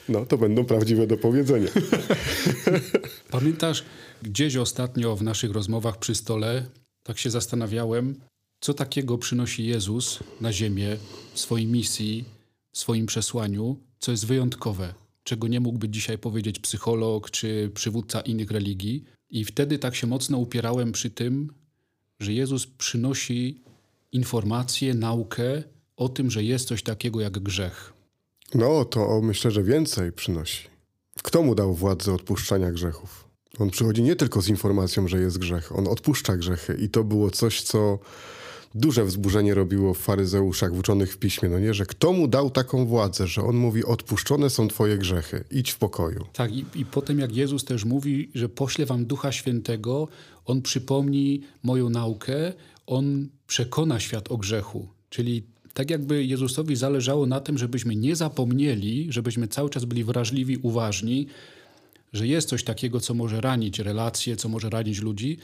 No, 0.09 0.25
to 0.25 0.37
będą 0.37 0.65
prawdziwe 0.65 1.07
do 1.07 1.17
powiedzenia. 1.17 1.67
Pamiętasz, 3.31 3.83
gdzieś 4.23 4.55
ostatnio 4.55 5.15
w 5.15 5.23
naszych 5.23 5.51
rozmowach 5.51 5.99
przy 5.99 6.15
stole, 6.15 6.65
tak 7.03 7.17
się 7.17 7.29
zastanawiałem, 7.29 8.15
co 8.59 8.73
takiego 8.73 9.17
przynosi 9.17 9.65
Jezus 9.65 10.19
na 10.41 10.53
ziemię 10.53 10.97
w 11.33 11.39
swojej 11.39 11.67
misji, 11.67 12.25
w 12.71 12.77
swoim 12.77 13.05
przesłaniu, 13.05 13.77
co 13.99 14.11
jest 14.11 14.25
wyjątkowe, 14.25 14.93
czego 15.27 15.47
nie 15.47 15.59
mógłby 15.59 15.89
dzisiaj 15.89 16.17
powiedzieć 16.17 16.59
psycholog 16.59 17.31
czy 17.31 17.71
przywódca 17.73 18.21
innych 18.21 18.51
religii. 18.51 19.03
I 19.29 19.45
wtedy 19.45 19.79
tak 19.79 19.95
się 19.95 20.07
mocno 20.07 20.37
upierałem 20.37 20.91
przy 20.91 21.09
tym, 21.09 21.53
że 22.19 22.33
Jezus 22.33 22.67
przynosi 22.67 23.63
informację, 24.11 24.93
naukę 24.93 25.63
o 25.95 26.09
tym, 26.09 26.31
że 26.31 26.43
jest 26.43 26.67
coś 26.67 26.83
takiego 26.83 27.21
jak 27.21 27.39
grzech. 27.39 27.93
No, 28.55 28.85
to 28.85 29.21
myślę, 29.21 29.51
że 29.51 29.63
więcej 29.63 30.11
przynosi. 30.11 30.67
Kto 31.23 31.43
mu 31.43 31.55
dał 31.55 31.73
władzę 31.73 32.13
odpuszczania 32.13 32.71
grzechów? 32.71 33.27
On 33.59 33.69
przychodzi 33.69 34.03
nie 34.03 34.15
tylko 34.15 34.41
z 34.41 34.47
informacją, 34.47 35.07
że 35.07 35.19
jest 35.19 35.37
grzech, 35.37 35.75
on 35.75 35.87
odpuszcza 35.87 36.37
grzechy. 36.37 36.77
I 36.81 36.89
to 36.89 37.03
było 37.03 37.31
coś, 37.31 37.61
co 37.61 37.99
duże 38.75 39.05
wzburzenie 39.05 39.53
robiło 39.53 39.93
w 39.93 39.97
faryzeuszach 39.97 40.73
uczonych 40.73 41.13
w 41.13 41.17
piśmie, 41.17 41.49
no 41.49 41.59
nie, 41.59 41.73
że 41.73 41.85
kto 41.85 42.13
mu 42.13 42.27
dał 42.27 42.49
taką 42.49 42.85
władzę, 42.85 43.27
że 43.27 43.41
on 43.41 43.55
mówi 43.55 43.85
odpuszczone 43.85 44.49
są 44.49 44.67
twoje 44.67 44.97
grzechy, 44.97 45.43
idź 45.51 45.71
w 45.71 45.77
pokoju. 45.77 46.25
Tak 46.33 46.51
i, 46.53 46.65
i 46.75 46.85
potem 46.85 47.19
jak 47.19 47.35
Jezus 47.35 47.65
też 47.65 47.85
mówi, 47.85 48.29
że 48.35 48.49
pośle 48.49 48.85
wam 48.85 49.05
Ducha 49.05 49.31
Świętego, 49.31 50.07
on 50.45 50.61
przypomni 50.61 51.41
moją 51.63 51.89
naukę, 51.89 52.53
on 52.87 53.27
przekona 53.47 53.99
świat 53.99 54.31
o 54.31 54.37
grzechu. 54.37 54.87
Czyli 55.09 55.43
tak 55.73 55.89
jakby 55.89 56.23
Jezusowi 56.23 56.75
zależało 56.75 57.25
na 57.25 57.39
tym, 57.39 57.57
żebyśmy 57.57 57.95
nie 57.95 58.15
zapomnieli, 58.15 59.07
żebyśmy 59.09 59.47
cały 59.47 59.69
czas 59.69 59.85
byli 59.85 60.03
wrażliwi, 60.03 60.57
uważni, 60.57 61.27
że 62.13 62.27
jest 62.27 62.49
coś 62.49 62.63
takiego, 62.63 62.99
co 62.99 63.13
może 63.13 63.41
ranić 63.41 63.79
relacje, 63.79 64.35
co 64.35 64.49
może 64.49 64.69
ranić 64.69 65.01
ludzi, 65.01 65.37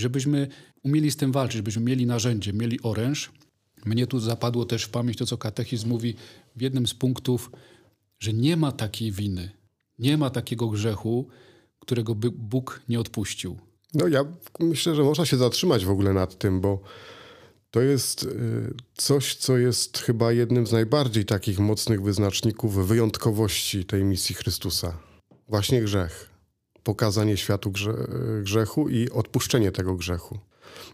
żebyśmy 0.00 0.48
umieli 0.82 1.10
z 1.10 1.16
tym 1.16 1.32
walczyć, 1.32 1.56
żebyśmy 1.56 1.82
mieli 1.82 2.06
narzędzie, 2.06 2.52
mieli 2.52 2.82
oręż. 2.82 3.30
Mnie 3.84 4.06
tu 4.06 4.20
zapadło 4.20 4.64
też 4.64 4.84
w 4.84 4.88
pamięć 4.88 5.16
to, 5.18 5.26
co 5.26 5.38
katechizm 5.38 5.88
mówi 5.88 6.14
w 6.56 6.62
jednym 6.62 6.86
z 6.86 6.94
punktów, 6.94 7.50
że 8.18 8.32
nie 8.32 8.56
ma 8.56 8.72
takiej 8.72 9.12
winy, 9.12 9.50
nie 9.98 10.16
ma 10.16 10.30
takiego 10.30 10.68
grzechu, 10.68 11.28
którego 11.78 12.14
by 12.14 12.30
Bóg 12.30 12.80
nie 12.88 13.00
odpuścił. 13.00 13.58
No 13.94 14.08
ja 14.08 14.24
myślę, 14.60 14.94
że 14.94 15.02
można 15.02 15.26
się 15.26 15.36
zatrzymać 15.36 15.84
w 15.84 15.90
ogóle 15.90 16.12
nad 16.12 16.38
tym, 16.38 16.60
bo 16.60 16.82
to 17.70 17.80
jest 17.80 18.22
y, 18.22 18.74
coś, 18.94 19.34
co 19.34 19.58
jest 19.58 19.98
chyba 19.98 20.32
jednym 20.32 20.66
z 20.66 20.72
najbardziej 20.72 21.24
takich 21.24 21.58
mocnych 21.58 22.02
wyznaczników 22.02 22.88
wyjątkowości 22.88 23.84
tej 23.84 24.04
misji 24.04 24.34
Chrystusa. 24.34 24.98
Właśnie 25.48 25.82
grzech. 25.82 26.27
Pokazanie 26.88 27.36
światu 27.36 27.70
grze 27.70 27.92
grzechu 28.42 28.88
i 28.88 29.10
odpuszczenie 29.10 29.72
tego 29.72 29.94
grzechu. 29.94 30.38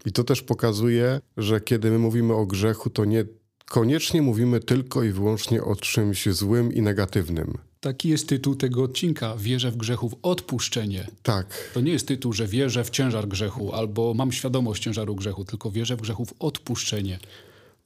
I 0.07 0.13
to 0.13 0.25
też 0.25 0.43
pokazuje, 0.43 1.21
że 1.37 1.61
kiedy 1.61 1.91
my 1.91 1.99
mówimy 1.99 2.35
o 2.35 2.47
grzechu, 2.47 2.91
to 2.91 3.05
nie 3.05 3.25
koniecznie 3.65 4.23
mówimy 4.23 4.61
tylko 4.61 5.03
i 5.03 5.11
wyłącznie 5.11 5.65
o 5.65 5.77
czymś 5.77 6.27
złym 6.27 6.73
i 6.73 6.83
negatywnym. 6.83 7.59
Taki 7.81 8.09
jest 8.09 8.29
tytuł 8.29 8.55
tego 8.55 8.83
odcinka. 8.83 9.37
Wierzę 9.37 9.71
w 9.71 9.77
grzechów 9.77 10.13
odpuszczenie. 10.23 11.07
Tak. 11.23 11.71
To 11.75 11.81
nie 11.81 11.93
jest 11.93 12.09
tytuł, 12.09 12.33
że 12.33 12.47
wierzę 12.47 12.85
w 12.85 12.91
ciężar 12.91 13.29
grzechu 13.29 13.73
albo 13.73 14.15
mam 14.15 14.33
świadomość 14.33 14.83
ciężaru 14.83 15.15
grzechu, 15.15 15.45
tylko 15.45 15.71
wierzę 15.71 15.97
w 15.97 16.01
grzechów 16.01 16.35
odpuszczenie. 16.39 17.19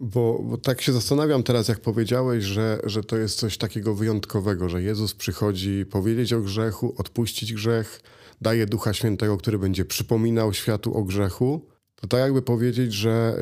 Bo, 0.00 0.42
bo, 0.42 0.58
tak 0.58 0.80
się 0.82 0.92
zastanawiam 0.92 1.42
teraz, 1.42 1.68
jak 1.68 1.80
powiedziałeś, 1.80 2.44
że, 2.44 2.80
że 2.84 3.04
to 3.04 3.16
jest 3.16 3.38
coś 3.38 3.58
takiego 3.58 3.94
wyjątkowego, 3.94 4.68
że 4.68 4.82
Jezus 4.82 5.14
przychodzi 5.14 5.86
powiedzieć 5.86 6.32
o 6.32 6.40
grzechu, 6.40 6.94
odpuścić 6.98 7.54
grzech, 7.54 8.00
daje 8.40 8.66
Ducha 8.66 8.92
Świętego, 8.92 9.36
który 9.36 9.58
będzie 9.58 9.84
przypominał 9.84 10.52
światu 10.52 10.96
o 10.96 11.04
grzechu. 11.04 11.66
To 11.96 12.06
tak 12.06 12.20
jakby 12.20 12.42
powiedzieć, 12.42 12.92
że 12.92 13.36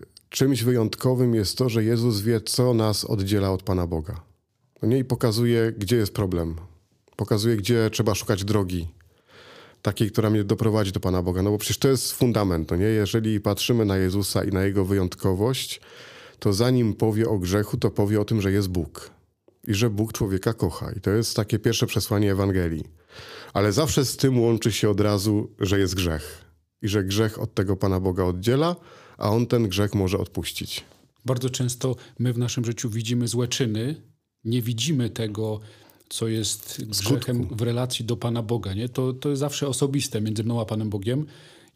y, 0.00 0.06
czymś 0.28 0.62
wyjątkowym 0.62 1.34
jest 1.34 1.58
to, 1.58 1.68
że 1.68 1.84
Jezus 1.84 2.20
wie, 2.20 2.40
co 2.40 2.74
nas 2.74 3.04
oddziela 3.04 3.52
od 3.52 3.62
Pana 3.62 3.86
Boga. 3.86 4.20
No 4.82 4.88
nie 4.88 4.98
i 4.98 5.04
pokazuje, 5.04 5.72
gdzie 5.78 5.96
jest 5.96 6.14
problem. 6.14 6.56
Pokazuje, 7.16 7.56
gdzie 7.56 7.90
trzeba 7.90 8.14
szukać 8.14 8.44
drogi. 8.44 8.88
Takiej, 9.82 10.10
która 10.10 10.30
mnie 10.30 10.44
doprowadzi 10.44 10.92
do 10.92 11.00
Pana 11.00 11.22
Boga. 11.22 11.42
No 11.42 11.50
bo 11.50 11.58
przecież 11.58 11.78
to 11.78 11.88
jest 11.88 12.12
fundament, 12.12 12.70
no 12.70 12.76
nie? 12.76 12.84
Jeżeli 12.84 13.40
patrzymy 13.40 13.84
na 13.84 13.96
Jezusa 13.96 14.44
i 14.44 14.48
na 14.48 14.64
Jego 14.64 14.84
wyjątkowość, 14.84 15.80
to 16.38 16.52
zanim 16.52 16.94
powie 16.94 17.28
o 17.28 17.38
grzechu, 17.38 17.76
to 17.76 17.90
powie 17.90 18.20
o 18.20 18.24
tym, 18.24 18.40
że 18.40 18.52
jest 18.52 18.68
Bóg. 18.68 19.10
I 19.66 19.74
że 19.74 19.90
Bóg 19.90 20.12
człowieka 20.12 20.52
kocha. 20.52 20.92
I 20.92 21.00
to 21.00 21.10
jest 21.10 21.36
takie 21.36 21.58
pierwsze 21.58 21.86
przesłanie 21.86 22.32
Ewangelii. 22.32 22.84
Ale 23.52 23.72
zawsze 23.72 24.04
z 24.04 24.16
tym 24.16 24.40
łączy 24.40 24.72
się 24.72 24.90
od 24.90 25.00
razu, 25.00 25.50
że 25.58 25.78
jest 25.78 25.94
grzech. 25.94 26.44
I 26.82 26.88
że 26.88 27.04
grzech 27.04 27.38
od 27.38 27.54
tego 27.54 27.76
Pana 27.76 28.00
Boga 28.00 28.24
oddziela, 28.24 28.76
a 29.18 29.30
On 29.30 29.46
ten 29.46 29.68
grzech 29.68 29.94
może 29.94 30.18
odpuścić. 30.18 30.84
Bardzo 31.24 31.50
często 31.50 31.96
my 32.18 32.32
w 32.32 32.38
naszym 32.38 32.64
życiu 32.64 32.90
widzimy 32.90 33.28
złe 33.28 33.48
czyny, 33.48 34.02
nie 34.44 34.62
widzimy 34.62 35.10
tego, 35.10 35.60
co 36.10 36.28
jest 36.28 36.84
grzechem 36.84 37.36
Skutku. 37.36 37.56
w 37.56 37.62
relacji 37.62 38.04
do 38.04 38.16
Pana 38.16 38.42
Boga. 38.42 38.74
Nie? 38.74 38.88
To, 38.88 39.12
to 39.12 39.28
jest 39.28 39.40
zawsze 39.40 39.68
osobiste 39.68 40.20
między 40.20 40.44
mną 40.44 40.60
a 40.60 40.64
Panem 40.64 40.90
Bogiem. 40.90 41.26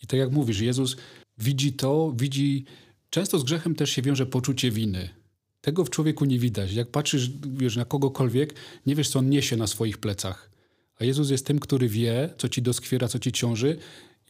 I 0.02 0.06
tak 0.06 0.20
jak 0.20 0.30
mówisz, 0.30 0.60
Jezus 0.60 0.96
widzi 1.38 1.72
to, 1.72 2.12
widzi. 2.16 2.64
Często 3.10 3.38
z 3.38 3.44
grzechem 3.44 3.74
też 3.74 3.90
się 3.90 4.02
wiąże 4.02 4.26
poczucie 4.26 4.70
winy. 4.70 5.08
Tego 5.60 5.84
w 5.84 5.90
człowieku 5.90 6.24
nie 6.24 6.38
widać. 6.38 6.72
Jak 6.72 6.90
patrzysz 6.90 7.30
wiesz, 7.48 7.76
na 7.76 7.84
kogokolwiek, 7.84 8.54
nie 8.86 8.94
wiesz, 8.94 9.08
co 9.08 9.18
on 9.18 9.30
niesie 9.30 9.56
na 9.56 9.66
swoich 9.66 9.98
plecach. 9.98 10.50
A 11.00 11.04
Jezus 11.04 11.30
jest 11.30 11.46
tym, 11.46 11.58
który 11.58 11.88
wie, 11.88 12.30
co 12.38 12.48
ci 12.48 12.62
doskwiera, 12.62 13.08
co 13.08 13.18
ci 13.18 13.32
ciąży. 13.32 13.78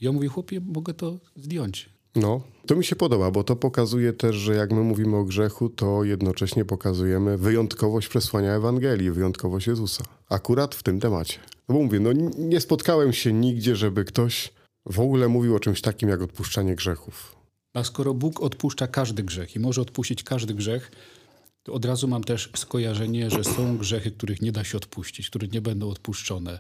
I 0.01 0.09
on 0.09 0.15
mówi, 0.15 0.29
chłopie, 0.29 0.61
mogę 0.61 0.95
to 0.95 1.21
zdjąć. 1.37 1.89
No, 2.17 2.41
to 2.67 2.77
mi 2.77 2.85
się 2.85 2.97
podoba, 2.97 3.31
bo 3.31 3.45
to 3.45 3.57
pokazuje 3.57 4.13
też, 4.13 4.37
że 4.37 4.55
jak 4.55 4.73
my 4.73 4.81
mówimy 4.81 5.17
o 5.17 5.25
grzechu, 5.25 5.69
to 5.69 6.05
jednocześnie 6.05 6.65
pokazujemy 6.65 7.39
wyjątkowość 7.39 8.09
przesłania 8.09 8.55
Ewangelii, 8.55 9.11
wyjątkowość 9.11 9.67
Jezusa. 9.67 10.05
Akurat 10.29 10.75
w 10.75 10.83
tym 10.83 11.01
temacie. 11.01 11.39
No 11.69 11.75
bo 11.75 11.83
mówię, 11.83 12.01
no 12.01 12.11
nie 12.39 12.61
spotkałem 12.61 13.13
się 13.13 13.33
nigdzie, 13.33 13.77
żeby 13.77 14.05
ktoś 14.05 14.53
w 14.87 15.01
ogóle 15.01 15.29
mówił 15.29 15.57
o 15.57 15.61
czymś 15.61 15.81
takim 15.81 16.09
jak 16.09 16.23
odpuszczanie 16.23 16.75
grzechów. 16.75 17.37
A 17.75 17.85
skoro 17.85 18.15
Bóg 18.15 18.43
odpuszcza 18.43 18.87
każdy 18.87 19.23
grzech 19.23 19.57
i 19.57 19.61
może 19.61 19.81
odpuścić 19.81 20.23
każdy 20.23 20.55
grzech, 20.55 20.91
to 21.63 21.73
od 21.73 21.85
razu 21.85 22.09
mam 22.09 22.25
też 22.25 22.51
skojarzenie, 22.57 23.31
że 23.31 23.45
są 23.45 23.79
grzechy, 23.79 24.11
których 24.11 24.43
nie 24.43 24.53
da 24.53 24.65
się 24.65 24.77
odpuścić, 24.77 25.31
które 25.31 25.49
nie 25.49 25.61
będą 25.61 25.91
odpuszczone. 25.91 26.59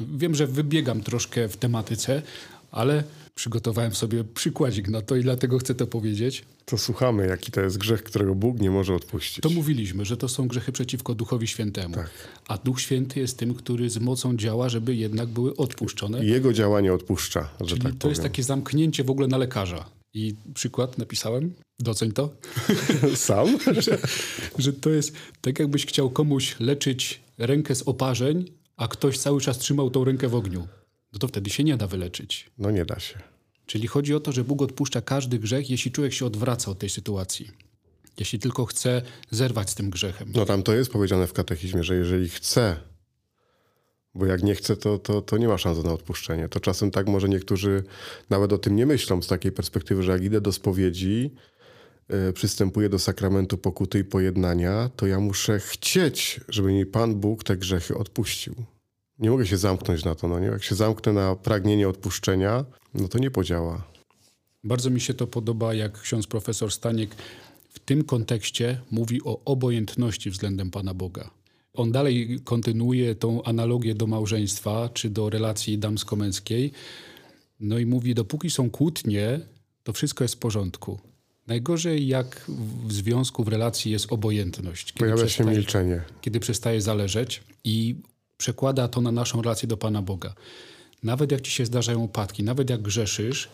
Wiem, 0.00 0.34
że 0.34 0.46
wybiegam 0.46 1.00
troszkę 1.00 1.48
w 1.48 1.56
tematyce, 1.56 2.22
ale 2.70 3.04
przygotowałem 3.34 3.94
sobie 3.94 4.24
przykładzik 4.24 4.88
na 4.88 5.02
to 5.02 5.16
i 5.16 5.22
dlatego 5.22 5.58
chcę 5.58 5.74
to 5.74 5.86
powiedzieć. 5.86 6.44
To 6.64 6.78
słuchamy, 6.78 7.26
jaki 7.26 7.52
to 7.52 7.60
jest 7.60 7.78
grzech, 7.78 8.02
którego 8.02 8.34
Bóg 8.34 8.60
nie 8.60 8.70
może 8.70 8.94
odpuścić. 8.94 9.40
To 9.40 9.50
mówiliśmy, 9.50 10.04
że 10.04 10.16
to 10.16 10.28
są 10.28 10.48
grzechy 10.48 10.72
przeciwko 10.72 11.14
Duchowi 11.14 11.46
Świętemu. 11.46 11.94
Tak. 11.94 12.10
A 12.48 12.58
Duch 12.58 12.80
Święty 12.80 13.20
jest 13.20 13.38
tym, 13.38 13.54
który 13.54 13.90
z 13.90 13.98
mocą 13.98 14.36
działa, 14.36 14.68
żeby 14.68 14.94
jednak 14.94 15.28
były 15.28 15.56
odpuszczone. 15.56 16.24
Jego 16.24 16.52
działanie 16.52 16.92
odpuszcza, 16.92 17.48
że 17.60 17.66
Czyli 17.66 17.82
tak 17.82 17.92
to 17.92 17.98
powiem. 17.98 18.10
jest 18.10 18.22
takie 18.22 18.42
zamknięcie 18.42 19.04
w 19.04 19.10
ogóle 19.10 19.28
na 19.28 19.38
lekarza. 19.38 19.84
I 20.14 20.34
przykład 20.54 20.98
napisałem, 20.98 21.52
doceń 21.78 22.12
to. 22.12 22.30
Sam? 23.14 23.58
że, 23.86 23.98
że 24.58 24.72
to 24.72 24.90
jest 24.90 25.12
tak, 25.40 25.58
jakbyś 25.58 25.86
chciał 25.86 26.10
komuś 26.10 26.56
leczyć 26.60 27.20
rękę 27.38 27.74
z 27.74 27.82
oparzeń, 27.82 28.44
a 28.76 28.88
ktoś 28.88 29.18
cały 29.18 29.40
czas 29.40 29.58
trzymał 29.58 29.90
tą 29.90 30.04
rękę 30.04 30.28
w 30.28 30.34
ogniu 30.34 30.68
no 31.12 31.18
to 31.18 31.28
wtedy 31.28 31.50
się 31.50 31.64
nie 31.64 31.76
da 31.76 31.86
wyleczyć. 31.86 32.50
No 32.58 32.70
nie 32.70 32.84
da 32.84 33.00
się. 33.00 33.18
Czyli 33.66 33.88
chodzi 33.88 34.14
o 34.14 34.20
to, 34.20 34.32
że 34.32 34.44
Bóg 34.44 34.62
odpuszcza 34.62 35.00
każdy 35.00 35.38
grzech, 35.38 35.70
jeśli 35.70 35.90
człowiek 35.90 36.12
się 36.12 36.26
odwraca 36.26 36.70
od 36.70 36.78
tej 36.78 36.90
sytuacji. 36.90 37.50
Jeśli 38.18 38.38
tylko 38.38 38.66
chce 38.66 39.02
zerwać 39.30 39.70
z 39.70 39.74
tym 39.74 39.90
grzechem. 39.90 40.32
No 40.34 40.46
tam 40.46 40.62
to 40.62 40.74
jest 40.74 40.92
powiedziane 40.92 41.26
w 41.26 41.32
katechizmie, 41.32 41.84
że 41.84 41.94
jeżeli 41.94 42.28
chce, 42.28 42.76
bo 44.14 44.26
jak 44.26 44.42
nie 44.42 44.54
chce, 44.54 44.76
to, 44.76 44.98
to, 44.98 45.22
to 45.22 45.38
nie 45.38 45.48
ma 45.48 45.58
szansy 45.58 45.82
na 45.82 45.92
odpuszczenie. 45.92 46.48
To 46.48 46.60
czasem 46.60 46.90
tak 46.90 47.06
może 47.06 47.28
niektórzy 47.28 47.84
nawet 48.30 48.52
o 48.52 48.58
tym 48.58 48.76
nie 48.76 48.86
myślą 48.86 49.22
z 49.22 49.26
takiej 49.26 49.52
perspektywy, 49.52 50.02
że 50.02 50.12
jak 50.12 50.24
idę 50.24 50.40
do 50.40 50.52
spowiedzi, 50.52 51.30
yy, 52.08 52.32
przystępuję 52.32 52.88
do 52.88 52.98
sakramentu 52.98 53.58
pokuty 53.58 53.98
i 53.98 54.04
pojednania, 54.04 54.90
to 54.96 55.06
ja 55.06 55.20
muszę 55.20 55.60
chcieć, 55.60 56.40
żeby 56.48 56.72
mi 56.72 56.86
Pan 56.86 57.14
Bóg 57.14 57.44
te 57.44 57.56
grzechy 57.56 57.96
odpuścił 57.96 58.54
nie 59.20 59.30
mogę 59.30 59.46
się 59.46 59.56
zamknąć 59.56 60.04
na 60.04 60.14
to. 60.14 60.28
No 60.28 60.40
nie? 60.40 60.46
Jak 60.46 60.62
się 60.62 60.74
zamknę 60.74 61.12
na 61.12 61.36
pragnienie 61.36 61.88
odpuszczenia, 61.88 62.64
no 62.94 63.08
to 63.08 63.18
nie 63.18 63.30
podziała. 63.30 63.82
Bardzo 64.64 64.90
mi 64.90 65.00
się 65.00 65.14
to 65.14 65.26
podoba, 65.26 65.74
jak 65.74 66.00
ksiądz 66.00 66.26
profesor 66.26 66.72
Staniek 66.72 67.10
w 67.68 67.78
tym 67.78 68.04
kontekście 68.04 68.80
mówi 68.90 69.24
o 69.24 69.44
obojętności 69.44 70.30
względem 70.30 70.70
Pana 70.70 70.94
Boga. 70.94 71.30
On 71.74 71.92
dalej 71.92 72.40
kontynuuje 72.44 73.14
tą 73.14 73.42
analogię 73.42 73.94
do 73.94 74.06
małżeństwa 74.06 74.88
czy 74.94 75.10
do 75.10 75.30
relacji 75.30 75.78
damsko-męskiej. 75.78 76.72
No 77.60 77.78
i 77.78 77.86
mówi, 77.86 78.14
dopóki 78.14 78.50
są 78.50 78.70
kłótnie, 78.70 79.40
to 79.82 79.92
wszystko 79.92 80.24
jest 80.24 80.34
w 80.34 80.38
porządku. 80.38 80.98
Najgorzej, 81.46 82.06
jak 82.06 82.44
w 82.86 82.92
związku, 82.92 83.44
w 83.44 83.48
relacji 83.48 83.92
jest 83.92 84.12
obojętność. 84.12 84.92
Pojawia 84.92 85.28
się 85.28 85.44
milczenie. 85.44 86.02
Kiedy 86.20 86.40
przestaje 86.40 86.80
zależeć 86.80 87.42
i 87.64 87.96
przekłada 88.40 88.88
to 88.88 89.00
na 89.00 89.12
naszą 89.12 89.42
relację 89.42 89.68
do 89.68 89.76
Pana 89.76 90.02
Boga. 90.02 90.34
Nawet 91.02 91.32
jak 91.32 91.40
ci 91.40 91.50
się 91.50 91.66
zdarzają 91.66 91.98
upadki, 91.98 92.42
nawet 92.42 92.70
jak 92.70 92.82
grzeszysz, 92.82 93.48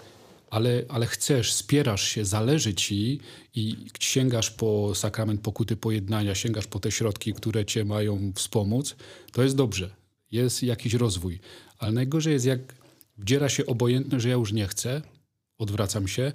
ale, 0.51 0.83
ale 0.89 1.07
chcesz, 1.07 1.53
spierasz 1.53 2.09
się, 2.09 2.25
zależy 2.25 2.75
ci 2.75 3.21
i 3.55 3.77
sięgasz 4.01 4.51
po 4.51 4.95
sakrament 4.95 5.41
pokuty 5.41 5.77
pojednania, 5.77 6.35
sięgasz 6.35 6.67
po 6.67 6.79
te 6.79 6.91
środki, 6.91 7.35
które 7.35 7.65
cię 7.65 7.85
mają 7.85 8.33
wspomóc, 8.35 8.97
to 9.33 9.43
jest 9.43 9.57
dobrze. 9.57 9.91
Jest 10.33 10.63
jakiś 10.63 10.95
rozwój. 10.95 11.41
Ale 11.79 11.93
najgorzej 11.93 12.33
jest, 12.33 12.47
jak 12.47 12.61
wdziera 13.19 13.49
się 13.49 13.67
obojętne, 13.67 14.21
że 14.21 14.29
ja 14.29 14.35
już 14.35 14.53
nie 14.53 14.67
chcę, 14.67 15.03
odwracam 15.59 16.09
się. 16.09 16.33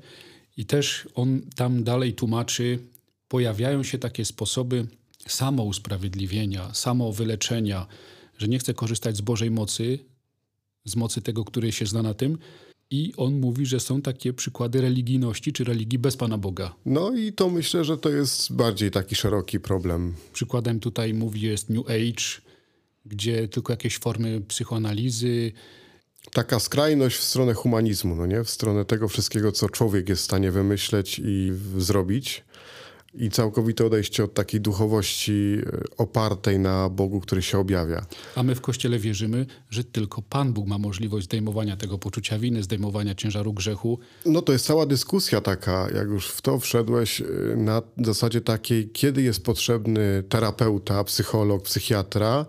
I 0.58 0.66
też 0.66 1.08
on 1.16 1.42
tam 1.56 1.84
dalej 1.84 2.14
tłumaczy, 2.14 2.80
pojawiają 3.28 3.84
się 3.84 3.98
takie 3.98 4.26
sposoby 4.26 4.88
samousprawiedliwienia, 5.28 6.74
samowyleczenia, 6.74 7.88
że 8.42 8.48
nie 8.48 8.60
chcę 8.60 8.74
korzystać 8.74 9.18
z 9.18 9.22
Bożej 9.22 9.52
mocy, 9.52 10.00
z 10.86 10.96
mocy 10.96 11.22
tego, 11.22 11.46
który 11.46 11.72
się 11.72 11.86
zna 11.86 12.02
na 12.02 12.14
tym. 12.14 12.38
I 12.92 13.14
on 13.18 13.40
mówi, 13.40 13.66
że 13.66 13.80
są 13.80 14.02
takie 14.02 14.34
przykłady 14.34 14.82
religijności 14.82 15.54
czy 15.54 15.64
religii 15.64 16.00
bez 16.00 16.18
Pana 16.18 16.38
Boga. 16.38 16.76
No 16.86 17.16
i 17.16 17.34
to 17.34 17.50
myślę, 17.50 17.84
że 17.84 17.98
to 17.98 18.10
jest 18.10 18.54
bardziej 18.54 18.92
taki 18.92 19.16
szeroki 19.16 19.60
problem. 19.60 20.14
Przykładem 20.34 20.80
tutaj 20.80 21.14
mówi 21.14 21.42
jest 21.42 21.70
New 21.70 21.86
Age, 21.86 22.42
gdzie 23.06 23.48
tylko 23.48 23.74
jakieś 23.74 23.98
formy 23.98 24.42
psychoanalizy. 24.48 25.52
Taka 26.34 26.60
skrajność 26.60 27.18
w 27.18 27.24
stronę 27.24 27.54
humanizmu, 27.54 28.16
no 28.16 28.26
nie? 28.26 28.44
W 28.44 28.50
stronę 28.50 28.86
tego 28.86 29.08
wszystkiego, 29.08 29.52
co 29.52 29.70
człowiek 29.70 30.10
jest 30.10 30.22
w 30.22 30.26
stanie 30.26 30.52
wymyśleć 30.52 31.22
i 31.26 31.52
zrobić 31.78 32.44
i 33.14 33.30
całkowite 33.30 33.86
odejście 33.86 34.24
od 34.24 34.34
takiej 34.34 34.62
duchowości 34.62 35.58
e, 35.66 35.98
opartej 35.98 36.60
na 36.60 36.90
Bogu, 36.90 37.22
który 37.22 37.42
się 37.42 37.60
objawia. 37.60 38.06
A 38.36 38.44
my 38.44 38.56
w 38.56 38.62
Kościele 38.62 39.00
wierzymy, 39.00 39.46
że 39.70 39.84
tylko 39.84 40.22
Pan 40.22 40.54
Bóg 40.54 40.68
ma 40.68 40.78
możliwość 40.78 41.26
zdejmowania 41.26 41.78
tego 41.78 41.98
poczucia 41.98 42.40
winy, 42.40 42.64
zdejmowania 42.64 43.16
ciężaru 43.16 43.54
grzechu. 43.54 44.00
No 44.26 44.42
to 44.42 44.54
jest 44.54 44.66
cała 44.66 44.86
dyskusja 44.86 45.42
taka, 45.42 45.88
jak 45.96 46.08
już 46.08 46.28
w 46.28 46.42
to 46.42 46.60
wszedłeś, 46.60 47.22
e, 47.22 47.26
na 47.56 47.82
zasadzie 47.98 48.42
takiej, 48.42 48.90
kiedy 48.90 49.22
jest 49.22 49.44
potrzebny 49.44 50.24
terapeuta, 50.30 51.04
psycholog, 51.04 51.64
psychiatra, 51.64 52.46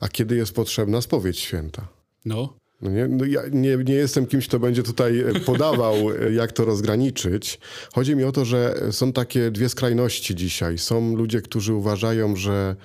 a 0.00 0.08
kiedy 0.08 0.36
jest 0.36 0.52
potrzebna 0.52 1.00
spowiedź 1.00 1.38
święta. 1.38 1.88
No. 2.24 2.56
No 2.82 2.90
nie, 2.90 3.08
no 3.08 3.24
ja 3.24 3.40
nie, 3.52 3.76
nie 3.76 3.94
jestem 3.94 4.26
kimś, 4.26 4.48
kto 4.48 4.58
będzie 4.58 4.82
tutaj 4.82 5.20
e, 5.20 5.40
podawał, 5.40 5.94
e, 5.94 6.32
jak 6.32 6.52
to 6.52 6.64
rozgraniczyć. 6.64 7.58
Chodzi 7.94 8.16
mi 8.16 8.24
o 8.24 8.32
to, 8.32 8.44
że 8.44 8.74
są 8.90 9.12
takie 9.12 9.50
dwie 9.50 9.68
skrajności 9.68 10.34
dzisiaj. 10.34 10.78
Są 10.78 11.16
ludzie, 11.16 11.42
którzy 11.42 11.74
uważają, 11.74 12.36
że 12.36 12.76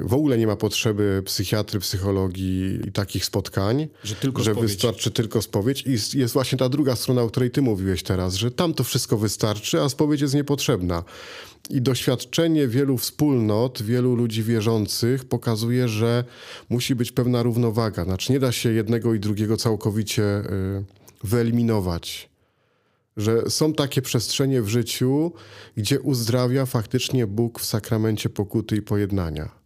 w 0.00 0.14
ogóle 0.14 0.38
nie 0.38 0.46
ma 0.46 0.56
potrzeby 0.56 1.22
psychiatry, 1.24 1.80
psychologii 1.80 2.88
i 2.88 2.92
takich 2.92 3.24
spotkań, 3.24 3.88
że, 4.04 4.14
tylko 4.14 4.42
że 4.42 4.52
spowiedź. 4.52 4.70
wystarczy 4.70 5.10
tylko 5.10 5.42
spowiedź. 5.42 5.84
I 5.86 6.18
jest 6.18 6.34
właśnie 6.34 6.58
ta 6.58 6.68
druga 6.68 6.96
strona, 6.96 7.22
o 7.22 7.28
której 7.28 7.50
ty 7.50 7.62
mówiłeś 7.62 8.02
teraz, 8.02 8.34
że 8.34 8.50
tam 8.50 8.74
to 8.74 8.84
wszystko 8.84 9.16
wystarczy, 9.16 9.80
a 9.80 9.88
spowiedź 9.88 10.20
jest 10.20 10.34
niepotrzebna. 10.34 11.04
I 11.70 11.82
doświadczenie 11.82 12.68
wielu 12.68 12.98
wspólnot, 12.98 13.82
wielu 13.82 14.14
ludzi 14.14 14.42
wierzących 14.42 15.24
pokazuje, 15.24 15.88
że 15.88 16.24
musi 16.68 16.94
być 16.94 17.12
pewna 17.12 17.42
równowaga. 17.42 18.04
Znaczy 18.04 18.32
nie 18.32 18.40
da 18.40 18.52
się 18.52 18.72
jednego 18.72 19.14
i 19.14 19.20
drugiego 19.20 19.56
całkowicie 19.56 20.22
y, 20.22 20.44
wyeliminować. 21.24 22.30
Że 23.16 23.50
są 23.50 23.72
takie 23.72 24.02
przestrzenie 24.02 24.62
w 24.62 24.68
życiu, 24.68 25.32
gdzie 25.76 26.00
uzdrawia 26.00 26.66
faktycznie 26.66 27.26
Bóg 27.26 27.60
w 27.60 27.64
sakramencie 27.64 28.28
pokuty 28.28 28.76
i 28.76 28.82
pojednania. 28.82 29.63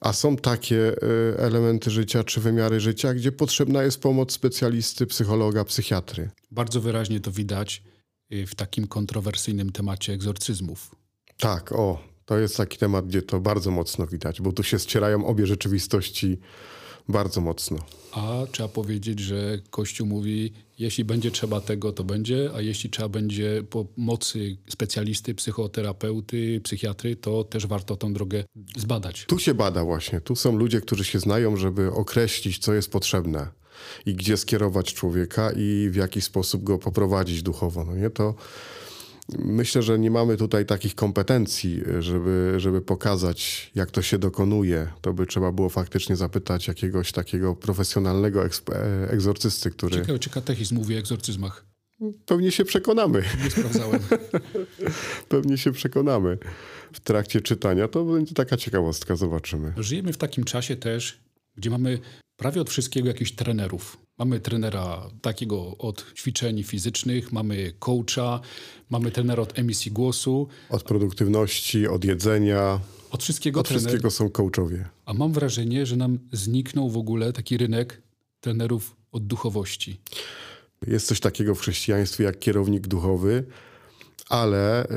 A 0.00 0.12
są 0.12 0.36
takie 0.36 0.76
y, 0.76 1.36
elementy 1.38 1.90
życia 1.90 2.24
czy 2.24 2.40
wymiary 2.40 2.80
życia, 2.80 3.14
gdzie 3.14 3.32
potrzebna 3.32 3.82
jest 3.82 4.00
pomoc 4.00 4.32
specjalisty, 4.32 5.06
psychologa, 5.06 5.64
psychiatry. 5.64 6.30
Bardzo 6.50 6.80
wyraźnie 6.80 7.20
to 7.20 7.30
widać 7.32 7.82
y, 8.32 8.46
w 8.46 8.54
takim 8.54 8.86
kontrowersyjnym 8.86 9.72
temacie 9.72 10.12
egzorcyzmów 10.12 11.00
tak, 11.40 11.72
o, 11.72 12.02
to 12.24 12.38
jest 12.38 12.56
taki 12.56 12.78
temat, 12.78 13.06
gdzie 13.06 13.22
to 13.22 13.40
bardzo 13.40 13.70
mocno 13.70 14.06
widać, 14.06 14.40
bo 14.40 14.52
tu 14.52 14.62
się 14.62 14.78
ścierają 14.78 15.26
obie 15.26 15.46
rzeczywistości 15.46 16.38
bardzo 17.08 17.40
mocno. 17.40 17.78
A 18.12 18.46
trzeba 18.52 18.68
powiedzieć, 18.68 19.20
że 19.20 19.58
Kościół 19.70 20.06
mówi, 20.06 20.52
jeśli 20.78 21.04
będzie 21.04 21.30
trzeba 21.30 21.60
tego, 21.60 21.92
to 21.92 22.04
będzie, 22.04 22.50
a 22.54 22.60
jeśli 22.60 22.90
trzeba 22.90 23.08
będzie 23.08 23.62
pomocy 23.70 24.56
specjalisty, 24.68 25.34
psychoterapeuty, 25.34 26.60
psychiatry, 26.64 27.16
to 27.16 27.44
też 27.44 27.66
warto 27.66 27.96
tą 27.96 28.12
drogę 28.12 28.44
zbadać. 28.76 29.24
Tu 29.28 29.38
się 29.38 29.54
bada 29.54 29.84
właśnie. 29.84 30.20
Tu 30.20 30.36
są 30.36 30.56
ludzie, 30.56 30.80
którzy 30.80 31.04
się 31.04 31.18
znają, 31.20 31.56
żeby 31.56 31.92
określić, 31.92 32.58
co 32.58 32.74
jest 32.74 32.90
potrzebne 32.90 33.48
i 34.06 34.14
gdzie 34.14 34.36
skierować 34.36 34.94
człowieka 34.94 35.50
i 35.56 35.88
w 35.90 35.94
jaki 35.94 36.20
sposób 36.20 36.62
go 36.62 36.78
poprowadzić 36.78 37.42
duchowo. 37.42 37.84
No 37.84 37.96
nie? 37.96 38.10
To 38.10 38.34
Myślę, 39.38 39.82
że 39.82 39.98
nie 39.98 40.10
mamy 40.10 40.36
tutaj 40.36 40.66
takich 40.66 40.94
kompetencji, 40.94 41.82
żeby, 41.98 42.54
żeby 42.56 42.80
pokazać, 42.80 43.70
jak 43.74 43.90
to 43.90 44.02
się 44.02 44.18
dokonuje. 44.18 44.88
To 45.00 45.12
by 45.12 45.26
trzeba 45.26 45.52
było 45.52 45.68
faktycznie 45.68 46.16
zapytać 46.16 46.68
jakiegoś 46.68 47.12
takiego 47.12 47.54
profesjonalnego 47.54 48.42
egzorcysty, 49.08 49.70
który... 49.70 49.96
Ciekawe, 49.96 50.18
czy 50.18 50.30
katechizm 50.30 50.74
mówi 50.74 50.96
o 50.96 50.98
egzorcyzmach. 50.98 51.70
Pewnie 52.26 52.52
się 52.52 52.64
przekonamy. 52.64 53.22
Nie 53.44 53.50
sprawdzałem. 53.50 54.00
Pewnie 55.28 55.58
się 55.58 55.72
przekonamy 55.72 56.38
w 56.92 57.00
trakcie 57.00 57.40
czytania. 57.40 57.88
To 57.88 58.04
będzie 58.04 58.34
taka 58.34 58.56
ciekawostka, 58.56 59.16
zobaczymy. 59.16 59.72
Żyjemy 59.76 60.12
w 60.12 60.16
takim 60.16 60.44
czasie 60.44 60.76
też, 60.76 61.20
gdzie 61.56 61.70
mamy 61.70 61.98
prawie 62.40 62.60
od 62.60 62.70
wszystkiego 62.70 63.08
jakichś 63.08 63.32
trenerów. 63.32 63.96
Mamy 64.18 64.40
trenera 64.40 65.10
takiego 65.22 65.76
od 65.78 66.14
ćwiczeń 66.14 66.62
fizycznych, 66.62 67.32
mamy 67.32 67.72
coacha, 67.80 68.40
mamy 68.90 69.10
trenera 69.10 69.42
od 69.42 69.58
emisji 69.58 69.92
głosu. 69.92 70.48
Od 70.70 70.82
produktywności, 70.82 71.86
od 71.88 72.04
jedzenia. 72.04 72.80
Od 73.10 73.22
wszystkiego 73.22 73.60
Od 73.60 73.68
trener. 73.68 73.82
wszystkiego 73.82 74.10
są 74.10 74.30
coachowie. 74.30 74.88
A 75.04 75.14
mam 75.14 75.32
wrażenie, 75.32 75.86
że 75.86 75.96
nam 75.96 76.18
zniknął 76.32 76.90
w 76.90 76.96
ogóle 76.96 77.32
taki 77.32 77.56
rynek 77.56 78.02
trenerów 78.40 78.96
od 79.12 79.26
duchowości. 79.26 80.00
Jest 80.86 81.06
coś 81.06 81.20
takiego 81.20 81.54
w 81.54 81.60
chrześcijaństwie 81.60 82.24
jak 82.24 82.38
kierownik 82.38 82.86
duchowy, 82.86 83.44
ale 84.28 84.84
y, 84.84 84.88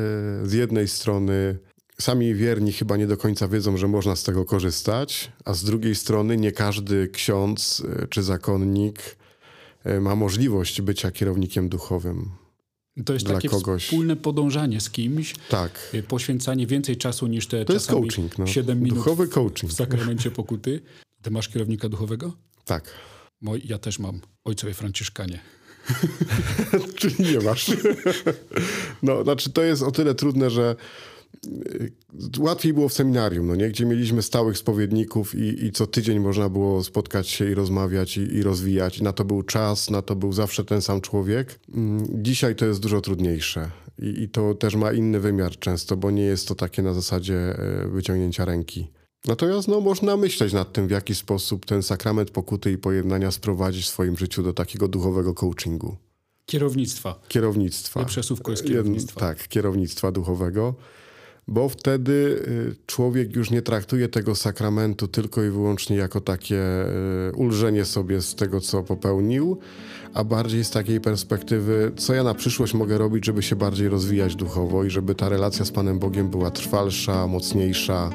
z 0.49 0.53
jednej 0.53 0.87
strony 0.87 1.57
Sami 2.01 2.35
wierni 2.35 2.73
chyba 2.73 2.97
nie 2.97 3.07
do 3.07 3.17
końca 3.17 3.47
wiedzą, 3.47 3.77
że 3.77 3.87
można 3.87 4.15
z 4.15 4.23
tego 4.23 4.45
korzystać, 4.45 5.31
a 5.45 5.53
z 5.53 5.63
drugiej 5.63 5.95
strony 5.95 6.37
nie 6.37 6.51
każdy 6.51 7.07
ksiądz 7.07 7.83
e, 8.03 8.07
czy 8.07 8.23
zakonnik 8.23 8.99
e, 9.83 9.99
ma 9.99 10.15
możliwość 10.15 10.81
bycia 10.81 11.11
kierownikiem 11.11 11.69
duchowym. 11.69 12.29
To 13.05 13.13
jest 13.13 13.27
takie 13.27 13.49
kogoś. 13.49 13.85
wspólne 13.85 14.15
podążanie 14.15 14.81
z 14.81 14.89
kimś. 14.89 15.35
Tak. 15.49 15.89
E, 15.93 16.03
poświęcanie 16.03 16.67
więcej 16.67 16.97
czasu 16.97 17.27
niż 17.27 17.47
te 17.47 17.65
to 17.65 17.73
jest 17.73 17.87
coaching, 17.87 18.37
no. 18.37 18.47
7 18.47 18.79
minut 18.81 18.97
Duchowy 18.97 19.27
coaching. 19.27 19.71
w 19.71 19.75
sakramencie 19.75 20.31
pokuty. 20.31 20.81
Ty 21.21 21.31
masz 21.31 21.49
kierownika 21.49 21.89
duchowego? 21.89 22.33
Tak. 22.65 22.91
Moi, 23.41 23.61
ja 23.65 23.77
też 23.77 23.99
mam. 23.99 24.21
Ojcowie 24.43 24.73
Franciszkanie. 24.73 25.39
Czyli 26.95 27.15
nie 27.33 27.39
masz. 27.39 27.71
no, 29.03 29.23
znaczy 29.23 29.49
to 29.51 29.63
jest 29.63 29.83
o 29.83 29.91
tyle 29.91 30.15
trudne, 30.15 30.49
że 30.49 30.75
Łatwiej 32.39 32.73
było 32.73 32.89
w 32.89 32.93
seminarium, 32.93 33.47
no 33.47 33.55
nie? 33.55 33.69
gdzie 33.69 33.85
mieliśmy 33.85 34.21
stałych 34.21 34.57
spowiedników 34.57 35.35
i, 35.35 35.65
i 35.65 35.71
co 35.71 35.87
tydzień 35.87 36.19
można 36.19 36.49
było 36.49 36.83
spotkać 36.83 37.27
się 37.27 37.51
i 37.51 37.53
rozmawiać 37.53 38.17
i, 38.17 38.21
i, 38.21 38.43
rozwijać. 38.43 39.01
Na 39.01 39.13
to 39.13 39.25
był 39.25 39.43
czas, 39.43 39.89
na 39.89 40.01
to 40.01 40.15
był 40.15 40.33
zawsze 40.33 40.65
ten 40.65 40.81
sam 40.81 41.01
człowiek. 41.01 41.59
Mm, 41.73 42.23
dzisiaj 42.23 42.55
to 42.55 42.65
jest 42.65 42.79
dużo 42.79 43.01
trudniejsze 43.01 43.71
i, 43.99 44.23
i 44.23 44.29
to 44.29 44.55
też 44.55 44.75
ma 44.75 44.93
inny 44.93 45.19
wymiar 45.19 45.59
często, 45.59 45.97
bo 45.97 46.11
nie 46.11 46.23
jest 46.23 46.47
to 46.47 46.55
takie 46.55 46.81
na 46.81 46.93
zasadzie 46.93 47.35
e, 47.35 47.87
wyciągnięcia 47.87 48.45
ręki. 48.45 48.87
Natomiast 49.27 49.67
no, 49.67 49.81
można 49.81 50.17
myśleć 50.17 50.53
nad 50.53 50.73
tym, 50.73 50.87
w 50.87 50.91
jaki 50.91 51.15
sposób 51.15 51.65
ten 51.65 51.83
sakrament 51.83 52.31
pokuty 52.31 52.71
i 52.71 52.77
pojednania 52.77 53.31
sprowadzić 53.31 53.85
w 53.85 53.89
swoim 53.89 54.17
życiu 54.17 54.43
do 54.43 54.53
takiego 54.53 54.87
duchowego 54.87 55.33
coachingu. 55.33 55.97
Kierownictwa. 56.45 57.19
Kierownictwa. 57.27 57.99
Nie 57.99 58.05
przesłówko 58.05 58.51
jest 58.51 58.65
kierownictwa. 58.65 59.19
Tak, 59.19 59.47
kierownictwa 59.47 60.11
duchowego 60.11 60.75
bo 61.47 61.69
wtedy 61.69 62.11
y, 62.11 62.75
człowiek 62.85 63.35
już 63.35 63.51
nie 63.51 63.61
traktuje 63.61 64.09
tego 64.09 64.35
sakramentu 64.35 65.07
tylko 65.07 65.43
i 65.43 65.49
wyłącznie 65.49 65.95
jako 65.95 66.21
takie 66.21 66.61
y, 67.29 67.35
ulżenie 67.35 67.85
sobie 67.85 68.21
z 68.21 68.35
tego, 68.35 68.61
co 68.61 68.83
popełnił, 68.83 69.59
a 70.13 70.23
bardziej 70.23 70.63
z 70.63 70.69
takiej 70.69 71.01
perspektywy, 71.01 71.91
co 71.95 72.13
ja 72.13 72.23
na 72.23 72.33
przyszłość 72.33 72.73
mogę 72.73 72.97
robić, 72.97 73.25
żeby 73.25 73.43
się 73.43 73.55
bardziej 73.55 73.89
rozwijać 73.89 74.35
duchowo 74.35 74.83
i 74.83 74.89
żeby 74.89 75.15
ta 75.15 75.29
relacja 75.29 75.65
z 75.65 75.71
Panem 75.71 75.99
Bogiem 75.99 76.29
była 76.29 76.51
trwalsza, 76.51 77.27
mocniejsza, 77.27 78.09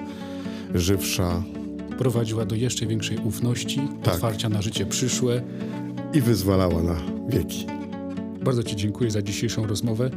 żywsza. 0.75 1.43
Prowadziła 1.99 2.45
do 2.45 2.55
jeszcze 2.55 2.87
większej 2.87 3.19
ufności, 3.19 3.89
tak. 4.03 4.15
otwarcia 4.15 4.49
na 4.49 4.63
życie 4.63 4.87
przyszłe 4.87 5.43
i 6.13 6.21
wyzwalała 6.21 6.83
na 6.83 6.97
wieki. 7.29 7.78
Bardzo 8.43 8.63
Ci 8.63 8.77
dziękuję 8.77 9.11
za 9.11 9.23
dzisiejszą 9.23 9.67
rozmowę. 9.67 10.11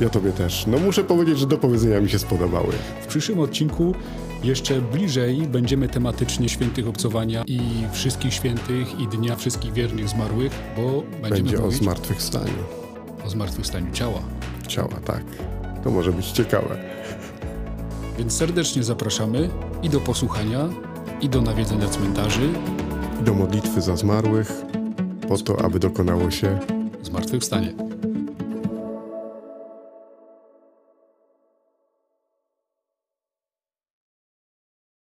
Ja 0.00 0.08
Tobie 0.08 0.32
też. 0.32 0.66
No 0.66 0.78
muszę 0.78 1.04
powiedzieć, 1.04 1.38
że 1.38 1.46
do 1.46 1.58
powiedzenia 1.58 2.00
mi 2.00 2.10
się 2.10 2.18
spodobały. 2.18 2.72
W 3.02 3.06
przyszłym 3.06 3.38
odcinku 3.38 3.94
jeszcze 4.44 4.80
bliżej 4.80 5.36
będziemy 5.36 5.88
tematycznie 5.88 6.48
świętych 6.48 6.88
obcowania 6.88 7.44
i 7.46 7.60
wszystkich 7.92 8.34
świętych 8.34 9.00
i 9.00 9.06
dnia 9.08 9.36
wszystkich 9.36 9.72
wiernych 9.72 10.08
zmarłych, 10.08 10.52
bo 10.76 11.02
będziemy 11.22 11.30
Będzie 11.30 11.58
mówić 11.58 11.80
o 11.80 11.82
zmartwychwstaniu. 11.84 12.52
o 13.26 13.30
zmartwychwstaniu 13.30 13.92
ciała. 13.92 14.20
Ciała, 14.68 14.94
tak. 15.04 15.24
To 15.84 15.90
może 15.90 16.12
być 16.12 16.26
ciekawe. 16.26 16.76
Więc 18.18 18.32
serdecznie 18.32 18.82
zapraszamy 18.82 19.50
i 19.82 19.90
do 19.90 20.00
posłuchania, 20.00 20.68
i 21.20 21.28
do 21.28 21.42
nawiedzenia 21.42 21.88
cmentarzy 21.88 22.48
Do 23.24 23.34
modlitwy 23.34 23.80
za 23.80 23.96
zmarłych, 23.96 24.52
po 25.28 25.38
to, 25.38 25.64
aby 25.64 25.78
dokonało 25.78 26.30
się 26.30 26.58
с 27.06 27.08
мертвых 27.10 27.42
встанет. 27.42 27.85